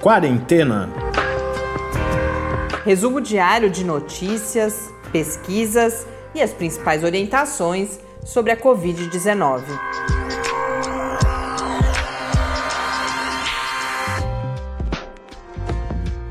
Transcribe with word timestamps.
Quarentena. 0.00 0.88
Resumo 2.86 3.20
diário 3.20 3.68
de 3.68 3.84
notícias, 3.84 4.90
pesquisas 5.12 6.06
e 6.34 6.40
as 6.40 6.54
principais 6.54 7.04
orientações 7.04 8.00
sobre 8.24 8.50
a 8.50 8.56
Covid-19. 8.56 9.62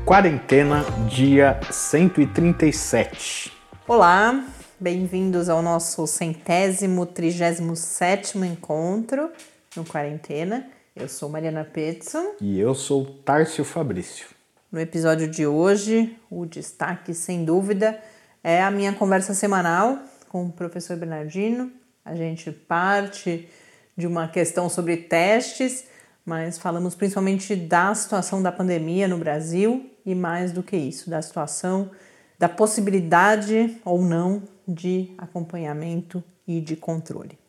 Quarentena, 0.04 0.84
dia 1.08 1.60
137. 1.70 3.52
Olá, 3.86 4.44
bem-vindos 4.80 5.48
ao 5.48 5.62
nosso 5.62 6.08
centésimo, 6.08 7.06
trigésimo 7.06 7.76
sétimo 7.76 8.44
encontro 8.44 9.30
no 9.76 9.84
Quarentena. 9.84 10.79
Eu 11.00 11.08
sou 11.08 11.30
Mariana 11.30 11.64
Petson. 11.64 12.34
E 12.42 12.60
eu 12.60 12.74
sou 12.74 13.06
Tárcio 13.24 13.64
Fabrício. 13.64 14.26
No 14.70 14.78
episódio 14.78 15.30
de 15.30 15.46
hoje, 15.46 16.14
o 16.30 16.44
destaque, 16.44 17.14
sem 17.14 17.42
dúvida, 17.42 17.98
é 18.44 18.62
a 18.62 18.70
minha 18.70 18.92
conversa 18.92 19.32
semanal 19.32 19.98
com 20.28 20.44
o 20.44 20.52
professor 20.52 20.98
Bernardino. 20.98 21.72
A 22.04 22.14
gente 22.14 22.52
parte 22.52 23.48
de 23.96 24.06
uma 24.06 24.28
questão 24.28 24.68
sobre 24.68 24.98
testes, 24.98 25.86
mas 26.22 26.58
falamos 26.58 26.94
principalmente 26.94 27.56
da 27.56 27.94
situação 27.94 28.42
da 28.42 28.52
pandemia 28.52 29.08
no 29.08 29.16
Brasil 29.16 29.90
e 30.04 30.14
mais 30.14 30.52
do 30.52 30.62
que 30.62 30.76
isso, 30.76 31.08
da 31.08 31.22
situação, 31.22 31.90
da 32.38 32.48
possibilidade 32.48 33.80
ou 33.86 34.02
não 34.02 34.42
de 34.68 35.14
acompanhamento 35.16 36.22
e 36.46 36.60
de 36.60 36.76
controle. 36.76 37.39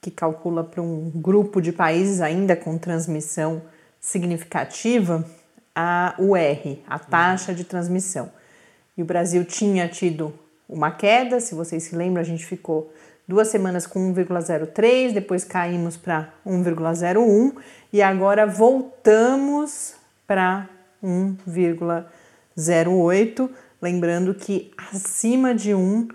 que 0.00 0.12
calcula 0.12 0.62
para 0.62 0.80
um 0.80 1.10
grupo 1.12 1.60
de 1.60 1.72
países 1.72 2.20
ainda 2.20 2.54
com 2.54 2.78
transmissão 2.78 3.60
significativa 4.00 5.24
a 5.74 6.14
UR, 6.16 6.78
a 6.86 6.96
taxa 6.98 7.52
de 7.52 7.64
transmissão 7.64 8.30
e 9.00 9.02
o 9.02 9.06
Brasil 9.06 9.44
tinha 9.46 9.88
tido 9.88 10.34
uma 10.68 10.90
queda, 10.90 11.40
se 11.40 11.54
vocês 11.54 11.84
se 11.84 11.96
lembram, 11.96 12.20
a 12.20 12.24
gente 12.24 12.44
ficou 12.44 12.92
duas 13.26 13.48
semanas 13.48 13.86
com 13.86 14.12
1,03, 14.12 15.14
depois 15.14 15.42
caímos 15.42 15.96
para 15.96 16.28
1,01 16.46 17.54
e 17.94 18.02
agora 18.02 18.46
voltamos 18.46 19.94
para 20.26 20.68
1,08, 21.02 23.48
lembrando 23.80 24.34
que 24.34 24.70
acima 24.76 25.54
de 25.54 25.72
1 25.72 26.08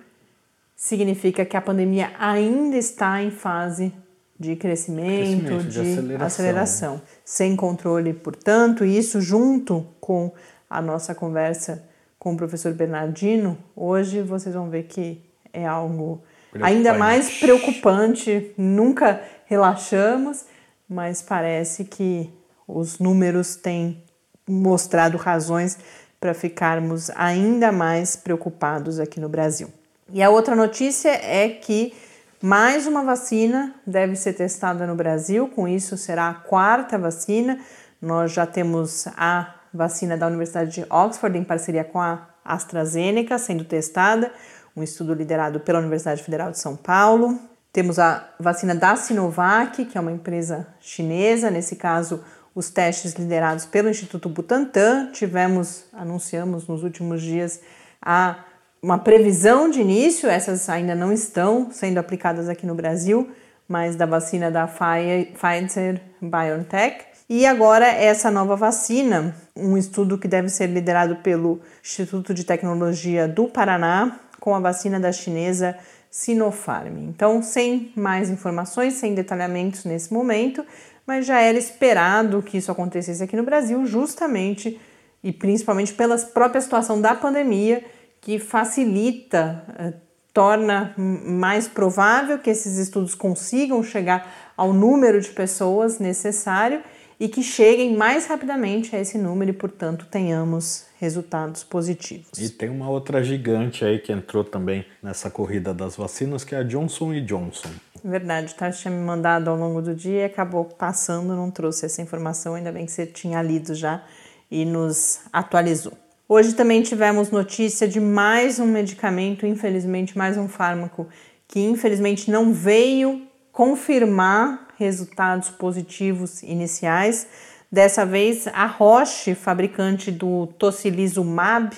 significa 0.75 1.44
que 1.44 1.57
a 1.57 1.62
pandemia 1.62 2.12
ainda 2.19 2.78
está 2.78 3.19
em 3.19 3.31
fase 3.31 3.91
de 4.40 4.56
crescimento, 4.56 5.46
crescimento 5.46 5.63
de, 5.63 5.72
de 5.72 5.79
aceleração. 5.79 6.28
aceleração, 6.28 7.02
sem 7.25 7.56
controle, 7.56 8.13
portanto, 8.13 8.85
isso 8.85 9.19
junto 9.19 9.88
com 10.00 10.31
a 10.69 10.79
nossa 10.84 11.16
conversa 11.16 11.84
com 12.25 12.34
o 12.34 12.38
professor 12.38 12.74
Bernardino, 12.74 13.56
hoje 13.75 14.24
vocês 14.24 14.56
vão 14.56 14.68
ver 14.68 14.86
que 14.86 15.22
é 15.53 15.63
algo 15.63 16.24
ainda 16.59 16.96
mais 16.96 17.38
preocupante. 17.38 18.52
Nunca 18.58 19.22
relaxamos, 19.46 20.46
mas 20.90 21.22
parece 21.22 21.85
que 21.85 22.34
os 22.68 22.97
números 22.97 23.56
têm 23.56 24.03
mostrado 24.50 25.19
razões 25.19 25.78
para 26.19 26.34
ficarmos 26.34 27.12
ainda 27.12 27.72
mais 27.72 28.16
preocupados 28.16 29.00
aqui 29.00 29.19
no 29.19 29.30
Brasil. 29.30 29.68
E 30.12 30.24
a 30.24 30.31
outra 30.31 30.56
notícia 30.56 31.09
é 31.09 31.47
que 31.50 31.94
mais 32.41 32.88
uma 32.88 33.03
vacina 33.03 33.75
deve 33.85 34.16
ser 34.16 34.34
testada 34.34 34.88
no 34.88 34.96
Brasil, 34.96 35.47
com 35.47 35.68
isso 35.68 35.96
será 35.96 36.30
a 36.30 36.34
quarta 36.34 36.97
vacina. 36.97 37.59
Nós 38.02 38.31
já 38.31 38.47
temos 38.47 39.06
a 39.16 39.53
vacina 39.75 40.18
da 40.18 40.28
Universidade 40.28 40.72
de 40.72 40.86
Oxford 40.90 41.38
em 41.38 41.44
parceria 41.44 41.84
com 41.84 42.00
a 42.00 42.28
AstraZeneca 42.44 43.38
sendo 43.38 43.63
testada, 43.63 44.31
um 44.75 44.84
estudo 44.84 45.13
liderado 45.13 45.59
pela 45.59 45.80
Universidade 45.80 46.24
Federal 46.24 46.52
de 46.52 46.59
São 46.59 46.75
Paulo. 46.75 47.40
Temos 47.72 48.00
a 48.00 48.30
vacina 48.40 48.74
da 48.74 48.96
Sinovac, 48.96 49.85
que 49.85 49.97
é 49.97 50.02
uma 50.02 50.12
empresa 50.12 50.68
chinesa, 50.80 51.50
nesse 51.50 51.75
caso 51.75 52.24
os 52.53 52.69
testes 52.69 53.14
liderados 53.14 53.66
pelo 53.66 53.90
Instituto 53.90 54.30
Butantan. 54.30 55.12
Tivemos, 55.12 55.85
anunciamos 55.91 56.68
nos 56.68 56.84
últimos 56.84 57.22
dias 57.22 57.59
a 58.02 58.38
uma 58.81 59.00
previsão 59.00 59.69
de 59.69 59.81
início, 59.81 60.30
essas 60.30 60.69
ainda 60.69 60.94
não 60.94 61.12
estão 61.12 61.69
sendo 61.72 61.97
aplicadas 61.97 62.47
aqui 62.47 62.68
no 62.68 62.75
Brasil, 62.75 63.30
mas 63.68 63.96
da 63.96 64.06
vacina 64.06 64.52
da 64.52 64.68
Pfizer 64.68 66.02
BioNTech. 66.22 67.15
E 67.28 67.44
agora 67.47 67.88
essa 67.88 68.30
nova 68.30 68.56
vacina, 68.56 69.36
um 69.56 69.75
estudo 69.75 70.16
que 70.16 70.28
deve 70.28 70.47
ser 70.47 70.68
liderado 70.68 71.16
pelo 71.18 71.59
Instituto 71.84 72.36
de 72.36 72.44
Tecnologia 72.44 73.28
do 73.28 73.47
Paraná 73.47 74.19
com 74.40 74.53
a 74.53 74.59
vacina 74.59 75.00
da 75.00 75.12
chinesa 75.12 75.75
Sinopharm. 76.12 76.97
Então, 77.00 77.41
sem 77.41 77.91
mais 77.96 78.30
informações, 78.30 78.94
sem 78.94 79.16
detalhamentos 79.16 79.85
nesse 79.85 80.14
momento, 80.14 80.64
mas 81.06 81.25
já 81.25 81.41
era 81.41 81.58
esperado 81.58 82.44
que 82.44 82.59
isso 82.59 82.72
acontecesse 82.72 83.24
aqui 83.24 83.35
no 83.35 83.44
Brasil, 83.44 83.84
justamente 83.88 84.80
e 85.24 85.34
principalmente 85.34 85.94
pela 85.94 86.16
própria 86.19 86.62
situação 86.62 87.02
da 87.02 87.16
pandemia, 87.16 87.84
que 88.22 88.38
facilita, 88.38 89.64
eh, 89.80 89.94
torna 90.31 90.94
mais 90.97 91.68
provável 91.68 92.38
que 92.38 92.52
esses 92.52 92.78
estudos 92.78 93.16
consigam 93.16 93.81
chegar 93.81 94.31
ao 94.56 94.74
número 94.74 95.19
de 95.19 95.30
pessoas 95.30 95.97
necessário 95.97 96.84
e 97.20 97.28
que 97.28 97.42
cheguem 97.42 97.96
mais 97.96 98.26
rapidamente 98.28 98.96
a 98.96 99.00
esse 99.00 99.18
número 99.18 99.52
e, 99.52 99.53
portanto, 99.53 100.06
tenhamos 100.09 100.86
resultados 101.00 101.64
positivos. 101.64 102.38
E 102.40 102.50
tem 102.50 102.70
uma 102.70 102.90
outra 102.90 103.24
gigante 103.24 103.86
aí 103.86 104.00
que 104.00 104.12
entrou 104.12 104.44
também 104.44 104.86
nessa 105.02 105.30
corrida 105.30 105.74
das 105.74 105.96
vacinas, 105.96 106.44
que 106.44 106.56
é 106.56 106.59
a 106.59 106.64
Johnson 106.64 107.14
Johnson. 107.22 107.70
Verdade, 108.03 108.53
o 108.53 108.56
Tarso 108.56 108.81
tinha 108.81 108.94
me 108.94 109.03
mandado 109.03 109.50
ao 109.50 109.58
longo 109.58 109.81
do 109.81 109.96
dia 109.96 110.22
e 110.22 110.24
acabou 110.26 110.66
passando, 110.66 111.36
não 111.36 111.50
trouxe 111.50 111.86
essa 111.86 112.02
informação, 112.02 112.56
ainda 112.56 112.72
bem 112.72 112.86
que 112.86 112.92
você 112.92 113.06
tinha 113.06 113.42
lido 113.42 113.74
já 113.74 114.03
e 114.52 114.64
nos 114.64 115.22
atualizou. 115.34 115.94
Hoje 116.28 116.53
também 116.53 116.82
tivemos 116.82 117.30
notícia 117.30 117.88
de 117.88 118.00
mais 118.00 118.59
um 118.59 118.66
medicamento, 118.66 119.46
infelizmente 119.46 120.18
mais 120.18 120.38
um 120.38 120.47
fármaco 120.47 121.08
que 121.47 121.59
infelizmente 121.59 122.32
não 122.32 122.52
veio 122.52 123.28
confirmar 123.52 124.65
resultados 124.78 125.49
positivos 125.49 126.44
iniciais. 126.44 127.28
Dessa 127.72 128.05
vez, 128.05 128.47
a 128.47 128.66
Roche, 128.66 129.35
fabricante 129.35 130.11
do 130.11 130.47
tocilizumab, 130.58 131.76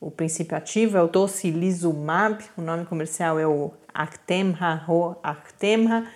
o 0.00 0.10
princípio 0.10 0.56
ativo 0.56 0.96
é 0.96 1.02
o 1.02 1.08
tocilizumab, 1.08 2.42
o 2.56 2.62
nome 2.62 2.84
comercial 2.86 3.38
é 3.38 3.46
o 3.46 3.72
Actemra 3.92 4.84
ou 4.88 5.18
Actemra. 5.22 6.06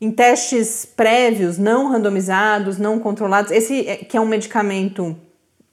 Em 0.00 0.10
testes 0.10 0.84
prévios, 0.84 1.58
não 1.58 1.88
randomizados, 1.88 2.78
não 2.78 2.98
controlados, 2.98 3.50
esse 3.50 3.88
é, 3.88 3.96
que 3.96 4.16
é 4.16 4.20
um 4.20 4.26
medicamento 4.26 5.16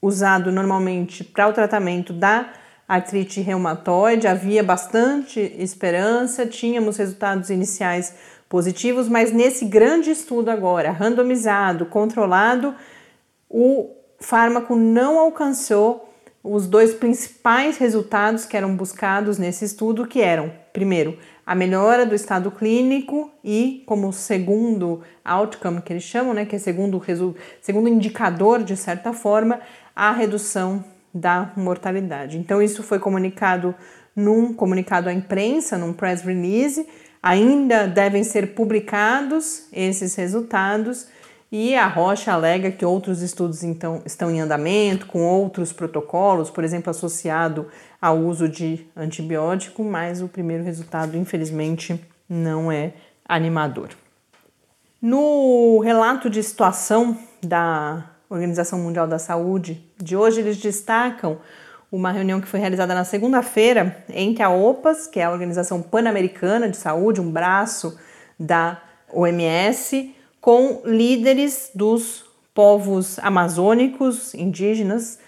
usado 0.01 0.51
normalmente 0.51 1.23
para 1.23 1.47
o 1.47 1.53
tratamento 1.53 2.13
da 2.13 2.53
artrite 2.87 3.41
reumatoide, 3.41 4.27
havia 4.27 4.63
bastante 4.63 5.39
esperança, 5.57 6.45
tínhamos 6.45 6.97
resultados 6.97 7.49
iniciais 7.49 8.13
positivos, 8.53 9.09
mas 9.09 9.31
nesse 9.31 9.65
grande 9.65 10.11
estudo 10.11 10.51
agora, 10.51 10.91
randomizado, 10.91 11.87
controlado, 11.87 12.75
o 13.49 13.89
fármaco 14.19 14.75
não 14.75 15.17
alcançou 15.17 16.07
os 16.43 16.67
dois 16.67 16.93
principais 16.93 17.79
resultados 17.79 18.45
que 18.45 18.55
eram 18.55 18.75
buscados 18.75 19.39
nesse 19.39 19.65
estudo, 19.65 20.05
que 20.05 20.21
eram 20.21 20.51
primeiro, 20.71 21.17
a 21.43 21.55
melhora 21.55 22.05
do 22.05 22.13
estado 22.13 22.51
clínico 22.51 23.31
e, 23.43 23.81
como 23.87 24.13
segundo 24.13 25.01
outcome 25.25 25.81
que 25.81 25.91
eles 25.91 26.03
chamam, 26.03 26.35
né, 26.35 26.45
que 26.45 26.55
é 26.55 26.59
segundo, 26.59 27.01
segundo 27.59 27.89
indicador, 27.89 28.61
de 28.61 28.77
certa 28.77 29.13
forma, 29.13 29.61
a 29.95 30.11
redução 30.11 30.85
da 31.11 31.51
mortalidade. 31.57 32.37
Então, 32.37 32.61
isso 32.61 32.83
foi 32.83 32.99
comunicado 32.99 33.73
num 34.15 34.53
comunicado 34.53 35.09
à 35.09 35.13
imprensa, 35.13 35.75
num 35.75 35.91
press 35.91 36.21
release. 36.21 36.87
Ainda 37.23 37.87
devem 37.87 38.21
ser 38.21 38.53
publicados 38.53 39.63
esses 39.71 40.13
resultados 40.15 41.07
e 41.49 41.73
a 41.73 41.87
Rocha 41.87 42.33
alega 42.33 42.69
que 42.69 42.83
outros 42.83 43.21
estudos 43.21 43.63
então, 43.63 44.01
estão 44.05 44.29
em 44.29 44.41
andamento, 44.41 45.05
com 45.05 45.21
outros 45.21 45.71
protocolos, 45.71 46.49
por 46.49 46.65
exemplo, 46.65 46.89
associado 46.89 47.67
ao 48.01 48.17
uso 48.17 48.49
de 48.49 48.85
antibiótico, 48.93 49.83
mas 49.85 50.21
o 50.21 50.27
primeiro 50.27 50.63
resultado, 50.63 51.15
infelizmente, 51.15 52.03
não 52.27 52.69
é 52.69 52.93
animador. 53.23 53.89
No 55.01 55.79
relato 55.79 56.29
de 56.29 56.41
situação 56.41 57.17
da 57.41 58.09
Organização 58.29 58.79
Mundial 58.79 59.07
da 59.07 59.19
Saúde 59.19 59.81
de 59.97 60.17
hoje, 60.17 60.41
eles 60.41 60.57
destacam 60.57 61.37
uma 61.93 62.11
reunião 62.11 62.41
que 62.41 62.47
foi 62.47 62.59
realizada 62.59 62.95
na 62.95 63.03
segunda-feira 63.03 64.03
entre 64.09 64.41
a 64.41 64.49
OPAS, 64.49 65.05
que 65.05 65.19
é 65.19 65.25
a 65.25 65.31
Organização 65.31 65.79
Pan-Americana 65.79 66.67
de 66.67 66.75
Saúde, 66.75 67.21
um 67.21 67.29
braço 67.29 67.99
da 68.39 68.81
OMS, 69.13 70.15
com 70.41 70.81
líderes 70.83 71.69
dos 71.75 72.25
povos 72.51 73.19
amazônicos 73.19 74.33
indígenas 74.33 75.19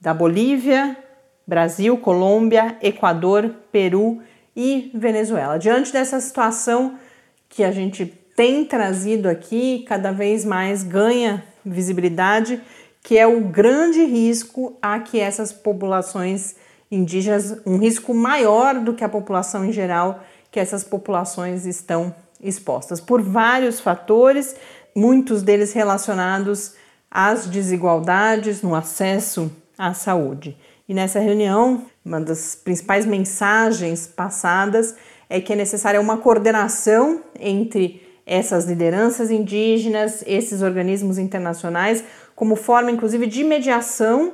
da 0.00 0.14
Bolívia, 0.14 0.96
Brasil, 1.44 1.98
Colômbia, 1.98 2.76
Equador, 2.80 3.52
Peru 3.72 4.22
e 4.54 4.92
Venezuela. 4.94 5.58
Diante 5.58 5.92
dessa 5.92 6.20
situação 6.20 6.96
que 7.48 7.64
a 7.64 7.72
gente 7.72 8.06
tem 8.36 8.64
trazido 8.64 9.28
aqui, 9.28 9.84
cada 9.88 10.12
vez 10.12 10.44
mais 10.44 10.84
ganha 10.84 11.42
visibilidade, 11.66 12.60
que 13.04 13.18
é 13.18 13.26
o 13.26 13.42
grande 13.42 14.02
risco 14.02 14.78
a 14.80 14.98
que 14.98 15.20
essas 15.20 15.52
populações 15.52 16.56
indígenas, 16.90 17.60
um 17.66 17.76
risco 17.76 18.14
maior 18.14 18.80
do 18.80 18.94
que 18.94 19.04
a 19.04 19.08
população 19.08 19.62
em 19.62 19.72
geral, 19.72 20.24
que 20.50 20.58
essas 20.58 20.82
populações 20.82 21.66
estão 21.66 22.14
expostas 22.42 23.02
por 23.02 23.20
vários 23.20 23.78
fatores, 23.78 24.56
muitos 24.96 25.42
deles 25.42 25.74
relacionados 25.74 26.76
às 27.10 27.46
desigualdades 27.46 28.62
no 28.62 28.74
acesso 28.74 29.52
à 29.76 29.92
saúde. 29.92 30.56
E 30.88 30.94
nessa 30.94 31.20
reunião, 31.20 31.84
uma 32.02 32.22
das 32.22 32.54
principais 32.54 33.04
mensagens 33.04 34.06
passadas 34.06 34.94
é 35.28 35.42
que 35.42 35.52
é 35.52 35.56
necessária 35.56 36.00
uma 36.00 36.16
coordenação 36.16 37.20
entre 37.38 38.02
essas 38.26 38.64
lideranças 38.64 39.30
indígenas, 39.30 40.24
esses 40.26 40.62
organismos 40.62 41.18
internacionais, 41.18 42.02
como 42.34 42.56
forma 42.56 42.90
inclusive 42.90 43.26
de 43.26 43.44
mediação 43.44 44.32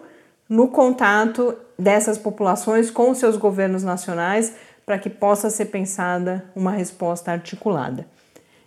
no 0.49 0.69
contato 0.69 1.55
dessas 1.79 2.19
populações 2.19 2.91
com 2.91 3.15
seus 3.15 3.37
governos 3.37 3.83
nacionais 3.83 4.55
para 4.85 4.99
que 4.99 5.09
possa 5.09 5.49
ser 5.51 5.67
pensada 5.67 6.45
uma 6.55 6.73
resposta 6.73 7.31
articulada. 7.31 8.07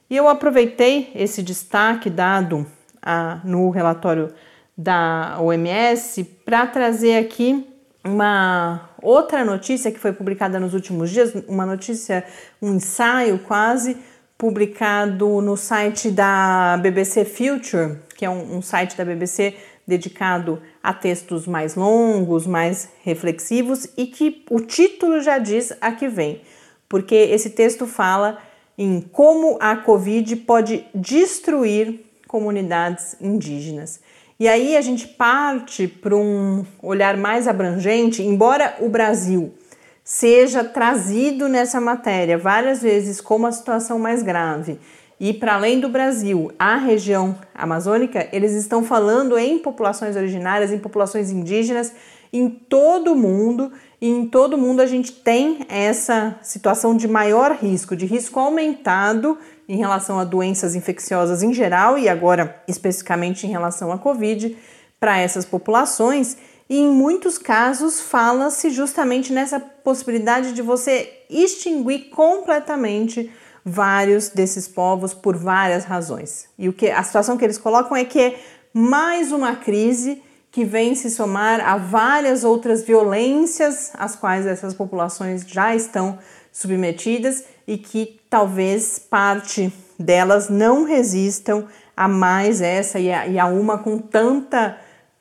E 0.09 0.15
eu 0.15 0.27
aproveitei 0.27 1.11
esse 1.15 1.43
destaque 1.43 2.09
dado 2.09 2.65
a, 3.01 3.41
no 3.43 3.69
relatório 3.69 4.33
da 4.77 5.37
OMS 5.39 6.23
para 6.45 6.65
trazer 6.65 7.17
aqui 7.17 7.67
uma 8.03 8.89
outra 9.01 9.45
notícia 9.45 9.91
que 9.91 9.99
foi 9.99 10.11
publicada 10.11 10.59
nos 10.59 10.73
últimos 10.73 11.09
dias, 11.09 11.33
uma 11.47 11.65
notícia, 11.65 12.25
um 12.61 12.75
ensaio 12.75 13.39
quase, 13.39 13.97
publicado 14.43 15.39
no 15.39 15.55
site 15.55 16.11
da 16.11 16.75
BBC 16.75 17.23
Future, 17.23 17.95
que 18.17 18.25
é 18.25 18.29
um, 18.29 18.57
um 18.57 18.61
site 18.61 18.97
da 18.97 19.05
BBC 19.05 19.55
dedicado 19.87 20.61
a 20.83 20.93
textos 20.93 21.47
mais 21.47 21.75
longos, 21.75 22.45
mais 22.45 22.89
reflexivos 23.05 23.87
e 23.95 24.05
que 24.05 24.43
o 24.49 24.59
título 24.59 25.21
já 25.21 25.37
diz 25.37 25.71
a 25.79 25.93
que 25.93 26.09
vem, 26.09 26.41
porque 26.89 27.15
esse 27.15 27.51
texto 27.51 27.87
fala 27.87 28.37
em 28.77 28.99
como 28.99 29.57
a 29.61 29.77
Covid 29.77 30.35
pode 30.35 30.85
destruir 30.93 32.01
comunidades 32.27 33.15
indígenas. 33.21 34.01
E 34.37 34.49
aí 34.49 34.75
a 34.75 34.81
gente 34.81 35.07
parte 35.07 35.87
para 35.87 36.17
um 36.17 36.65
olhar 36.81 37.15
mais 37.15 37.47
abrangente, 37.47 38.21
embora 38.21 38.75
o 38.81 38.89
Brasil 38.89 39.53
seja 40.03 40.63
trazido 40.63 41.47
nessa 41.47 41.79
matéria 41.79 42.37
várias 42.37 42.81
vezes 42.81 43.21
como 43.21 43.47
a 43.47 43.51
situação 43.51 43.97
mais 43.97 44.21
grave 44.21 44.79
e 45.25 45.31
para 45.31 45.55
além 45.55 45.79
do 45.79 45.87
Brasil, 45.87 46.51
a 46.59 46.75
região 46.75 47.37
amazônica, 47.55 48.27
eles 48.33 48.51
estão 48.51 48.83
falando 48.83 49.37
em 49.37 49.57
populações 49.57 50.17
originárias, 50.17 50.69
em 50.69 50.77
populações 50.77 51.31
indígenas, 51.31 51.93
em 52.33 52.49
todo 52.49 53.13
o 53.13 53.15
mundo. 53.15 53.71
E 54.01 54.09
em 54.09 54.27
todo 54.27 54.55
o 54.55 54.57
mundo 54.57 54.81
a 54.81 54.85
gente 54.85 55.13
tem 55.13 55.59
essa 55.69 56.35
situação 56.41 56.93
de 56.97 57.07
maior 57.07 57.53
risco, 57.53 57.95
de 57.95 58.05
risco 58.05 58.37
aumentado 58.37 59.37
em 59.65 59.77
relação 59.77 60.19
a 60.19 60.25
doenças 60.25 60.75
infecciosas 60.75 61.41
em 61.41 61.53
geral 61.53 61.97
e 61.97 62.09
agora 62.09 62.61
especificamente 62.67 63.47
em 63.47 63.49
relação 63.49 63.93
à 63.93 63.97
Covid 63.97 64.57
para 64.99 65.17
essas 65.17 65.45
populações. 65.45 66.35
E 66.73 66.79
em 66.79 66.89
muitos 66.89 67.37
casos 67.37 68.01
fala-se 68.01 68.71
justamente 68.71 69.31
nessa 69.31 69.59
possibilidade 69.59 70.53
de 70.53 70.61
você 70.63 71.07
extinguir 71.29 72.09
completamente 72.09 73.31
vários 73.63 74.29
desses 74.29 74.67
povos 74.67 75.13
por 75.13 75.37
várias 75.37 75.85
razões. 75.85 76.47
E 76.57 76.67
o 76.67 76.73
que 76.73 76.89
a 76.89 77.03
situação 77.03 77.37
que 77.37 77.45
eles 77.45 77.59
colocam 77.59 77.95
é 77.95 78.03
que 78.03 78.19
é 78.19 78.39
mais 78.73 79.31
uma 79.31 79.55
crise 79.55 80.23
que 80.51 80.65
vem 80.65 80.95
se 80.95 81.11
somar 81.11 81.61
a 81.61 81.77
várias 81.77 82.43
outras 82.43 82.81
violências 82.81 83.91
às 83.93 84.15
quais 84.15 84.47
essas 84.47 84.73
populações 84.73 85.43
já 85.47 85.75
estão 85.75 86.17
submetidas 86.51 87.43
e 87.67 87.77
que 87.77 88.19
talvez 88.31 88.97
parte 88.97 89.71
delas 89.99 90.49
não 90.49 90.85
resistam 90.85 91.67
a 91.95 92.07
mais 92.07 92.61
essa 92.61 92.99
e 92.99 93.13
a, 93.13 93.27
e 93.27 93.37
a 93.37 93.45
uma 93.45 93.77
com 93.77 93.99
tanta 93.99 94.75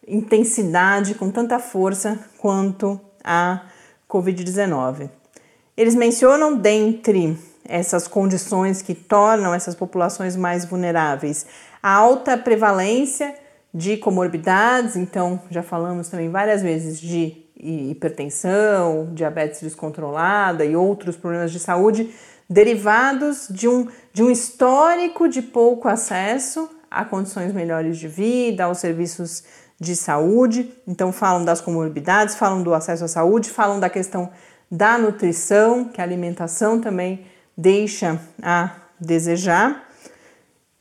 intensidade, 0.07 1.15
com 1.15 1.31
tanta 1.31 1.59
força 1.59 2.19
quanto 2.39 3.01
a 3.23 3.63
Covid-19. 4.09 5.09
Eles 5.77 5.95
mencionam 5.95 6.57
dentre 6.57 7.39
essas 7.65 8.09
condições 8.09 8.83
que 8.83 8.95
tornam 8.95 9.55
essas 9.55 9.75
populações 9.75 10.37
mais 10.37 10.65
vulneráveis. 10.65 11.47
A 11.83 11.93
alta 11.93 12.37
prevalência 12.37 13.35
de 13.73 13.97
comorbidades, 13.97 14.97
então 14.97 15.41
já 15.51 15.63
falamos 15.63 16.09
também 16.09 16.29
várias 16.29 16.61
vezes 16.61 17.01
de 17.01 17.43
hipertensão, 17.57 19.11
diabetes 19.15 19.63
descontrolada 19.63 20.65
e 20.65 20.75
outros 20.75 21.17
problemas 21.17 21.53
de 21.53 21.61
saúde 21.61 22.13
derivados 22.51 23.47
de 23.49 23.67
um, 23.69 23.89
de 24.13 24.23
um 24.23 24.31
histórico 24.31 25.29
de 25.29 25.41
pouco 25.41 25.89
acesso 25.89 26.69
a 26.91 27.05
condições 27.05 27.53
melhores 27.53 27.97
de 27.97 28.07
vida, 28.07 28.65
aos 28.65 28.79
serviços 28.79 29.43
de 29.83 29.97
saúde. 29.97 30.73
Então, 30.87 31.13
falam 31.13 31.45
das 31.45 31.61
comorbidades, 31.61 32.37
falam 32.37 32.63
do 32.63 32.73
acesso 32.73 33.05
à 33.05 33.09
saúde, 33.09 33.51
falam 33.51 33.81
da 33.81 33.91
questão 33.91 34.31
da 34.71 34.97
nutrição, 34.97 35.85
que 35.85 36.01
a 36.01 36.05
alimentação 36.05 36.81
também 36.81 37.27
deixa 37.57 38.19
a 38.41 38.71
desejar. 38.99 39.89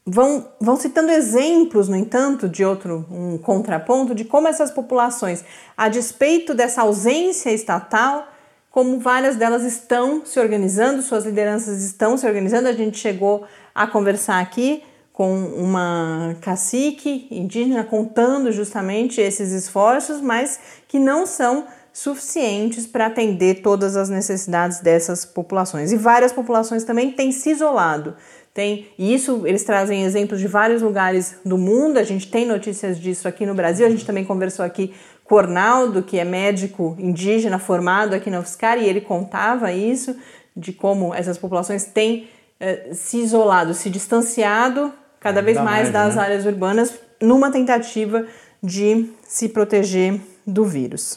Vão, 0.06 0.48
vão 0.60 0.78
citando 0.78 1.12
exemplos, 1.12 1.90
no 1.90 1.96
entanto, 1.96 2.48
de 2.48 2.64
outro 2.64 3.06
um 3.12 3.38
contraponto 3.38 4.16
de 4.16 4.24
como 4.24 4.48
essas 4.48 4.72
populações, 4.72 5.44
a 5.76 5.90
despeito 5.90 6.54
dessa 6.54 6.84
ausência 6.84 7.52
estatal, 7.52 8.28
como 8.70 9.00
várias 9.00 9.36
delas 9.36 9.64
estão 9.64 10.26
se 10.26 10.40
organizando, 10.40 11.02
suas 11.02 11.26
lideranças 11.26 11.84
estão 11.84 12.16
se 12.18 12.26
organizando. 12.26 12.70
A 12.70 12.74
gente 12.74 12.98
chegou 12.98 13.46
a 13.76 13.86
conversar 13.86 14.40
aqui 14.40 14.84
com 15.14 15.46
uma 15.46 16.36
cacique 16.42 17.28
indígena 17.30 17.84
contando 17.84 18.52
justamente 18.52 19.20
esses 19.20 19.52
esforços, 19.52 20.22
mas 20.22 20.60
que 20.88 20.98
não 20.98 21.26
são 21.26 21.66
suficientes 21.94 22.88
para 22.88 23.08
atender 23.08 23.62
todas 23.62 23.98
as 23.98 24.10
necessidades 24.10 24.80
dessas 24.80 25.26
populações. 25.26 25.92
E 25.92 25.98
várias 25.98 26.32
populações 26.32 26.84
também 26.84 27.12
têm 27.12 27.32
se 27.32 27.52
isolado. 27.52 28.16
Tem, 28.54 28.88
e 28.98 29.14
isso 29.14 29.44
eles 29.46 29.64
trazem 29.64 30.04
exemplos 30.04 30.40
de 30.40 30.48
vários 30.48 30.82
lugares 30.82 31.36
do 31.46 31.58
mundo. 31.58 31.98
A 31.98 32.04
gente 32.04 32.30
tem 32.30 32.46
notícias 32.46 33.00
disso 33.00 33.28
aqui 33.28 33.46
no 33.46 33.54
Brasil. 33.54 33.86
A 33.86 33.90
gente 33.90 34.06
também 34.06 34.26
conversou 34.26 34.64
aqui 34.64 34.94
com 35.24 35.36
o 35.36 35.38
Ornaldo, 35.38 36.04
que 36.04 36.20
é 36.20 36.26
médico 36.26 36.96
indígena 37.00 37.60
formado 37.60 38.14
aqui 38.14 38.30
na 38.30 38.40
UFSCar, 38.40 38.78
e 38.78 38.88
ele 38.88 39.00
contava 39.00 39.72
isso, 39.72 40.16
de 40.56 40.74
como 40.74 41.14
essas 41.14 41.38
populações 41.38 41.86
têm 41.86 42.28
eh, 42.60 42.90
se 42.94 43.18
isolado, 43.18 43.74
se 43.74 43.90
distanciado 43.90 44.94
cada 45.22 45.42
vez 45.42 45.56
mais, 45.56 45.68
mais 45.68 45.92
das 45.92 46.16
né? 46.16 46.22
áreas 46.24 46.46
urbanas, 46.46 46.94
numa 47.22 47.50
tentativa 47.50 48.26
de 48.62 49.10
se 49.24 49.48
proteger 49.48 50.20
do 50.46 50.66
vírus. 50.66 51.16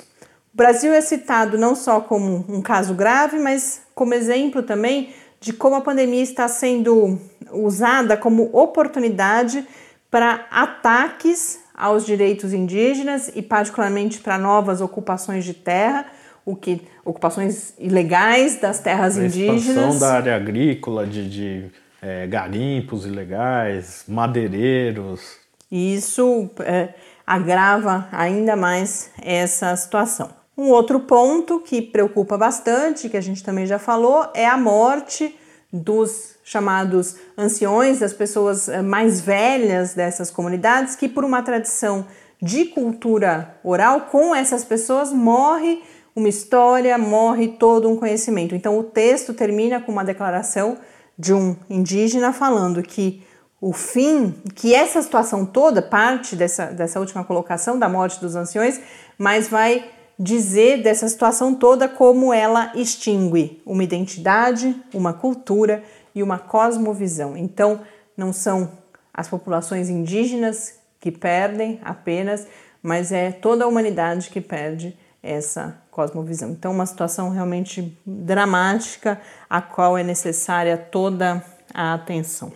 O 0.52 0.56
Brasil 0.56 0.92
é 0.92 1.00
citado 1.00 1.58
não 1.58 1.74
só 1.74 2.00
como 2.00 2.44
um 2.48 2.62
caso 2.62 2.94
grave, 2.94 3.38
mas 3.38 3.82
como 3.94 4.14
exemplo 4.14 4.62
também 4.62 5.12
de 5.40 5.52
como 5.52 5.74
a 5.74 5.80
pandemia 5.80 6.22
está 6.22 6.46
sendo 6.46 7.18
usada 7.50 8.16
como 8.16 8.48
oportunidade 8.52 9.66
para 10.10 10.46
ataques 10.50 11.58
aos 11.74 12.06
direitos 12.06 12.52
indígenas 12.52 13.32
e 13.34 13.42
particularmente 13.42 14.20
para 14.20 14.38
novas 14.38 14.80
ocupações 14.80 15.44
de 15.44 15.54
terra, 15.54 16.06
o 16.46 16.54
que 16.54 16.82
ocupações 17.04 17.74
ilegais 17.78 18.60
das 18.60 18.78
terras 18.78 19.18
a 19.18 19.24
indígenas. 19.24 19.66
Expansão 19.66 19.98
da 19.98 20.14
área 20.14 20.36
agrícola, 20.36 21.06
de, 21.06 21.28
de 21.28 21.70
é, 22.04 22.26
garimpos 22.26 23.06
ilegais, 23.06 24.04
madeireiros. 24.06 25.38
Isso 25.72 26.50
é, 26.60 26.90
agrava 27.26 28.06
ainda 28.12 28.54
mais 28.54 29.10
essa 29.22 29.74
situação. 29.74 30.28
Um 30.56 30.68
outro 30.68 31.00
ponto 31.00 31.60
que 31.60 31.80
preocupa 31.80 32.36
bastante, 32.36 33.08
que 33.08 33.16
a 33.16 33.22
gente 33.22 33.42
também 33.42 33.66
já 33.66 33.78
falou, 33.78 34.28
é 34.34 34.46
a 34.46 34.56
morte 34.58 35.34
dos 35.72 36.36
chamados 36.44 37.16
anciões, 37.36 37.98
das 37.98 38.12
pessoas 38.12 38.68
eh, 38.68 38.82
mais 38.82 39.20
velhas 39.20 39.94
dessas 39.94 40.30
comunidades, 40.30 40.94
que 40.94 41.08
por 41.08 41.24
uma 41.24 41.42
tradição 41.42 42.06
de 42.40 42.66
cultura 42.66 43.56
oral, 43.64 44.02
com 44.02 44.32
essas 44.32 44.64
pessoas 44.64 45.10
morre 45.10 45.82
uma 46.14 46.28
história, 46.28 46.96
morre 46.96 47.48
todo 47.48 47.90
um 47.90 47.96
conhecimento. 47.96 48.54
Então 48.54 48.78
o 48.78 48.84
texto 48.84 49.34
termina 49.34 49.80
com 49.80 49.90
uma 49.90 50.04
declaração 50.04 50.78
de 51.18 51.32
um 51.32 51.56
indígena 51.68 52.32
falando 52.32 52.82
que 52.82 53.22
o 53.60 53.72
fim, 53.72 54.32
que 54.54 54.74
essa 54.74 55.00
situação 55.00 55.46
toda, 55.46 55.80
parte 55.80 56.36
dessa, 56.36 56.66
dessa 56.66 57.00
última 57.00 57.24
colocação 57.24 57.78
da 57.78 57.88
morte 57.88 58.20
dos 58.20 58.36
anciões, 58.36 58.80
mas 59.16 59.48
vai 59.48 59.90
dizer 60.18 60.82
dessa 60.82 61.08
situação 61.08 61.54
toda 61.54 61.88
como 61.88 62.32
ela 62.32 62.72
extingue 62.74 63.62
uma 63.64 63.82
identidade, 63.82 64.76
uma 64.92 65.12
cultura 65.12 65.82
e 66.14 66.22
uma 66.22 66.38
cosmovisão. 66.38 67.36
Então, 67.36 67.80
não 68.16 68.32
são 68.32 68.70
as 69.12 69.28
populações 69.28 69.88
indígenas 69.88 70.78
que 71.00 71.10
perdem 71.10 71.80
apenas, 71.82 72.46
mas 72.82 73.12
é 73.12 73.32
toda 73.32 73.64
a 73.64 73.66
humanidade 73.66 74.30
que 74.30 74.40
perde 74.40 74.96
essa 75.22 75.82
cosmovisão. 75.94 76.50
Então, 76.50 76.72
uma 76.72 76.84
situação 76.84 77.30
realmente 77.30 77.96
dramática, 78.04 79.20
a 79.48 79.62
qual 79.62 79.96
é 79.96 80.02
necessária 80.02 80.76
toda 80.76 81.42
a 81.72 81.94
atenção. 81.94 82.52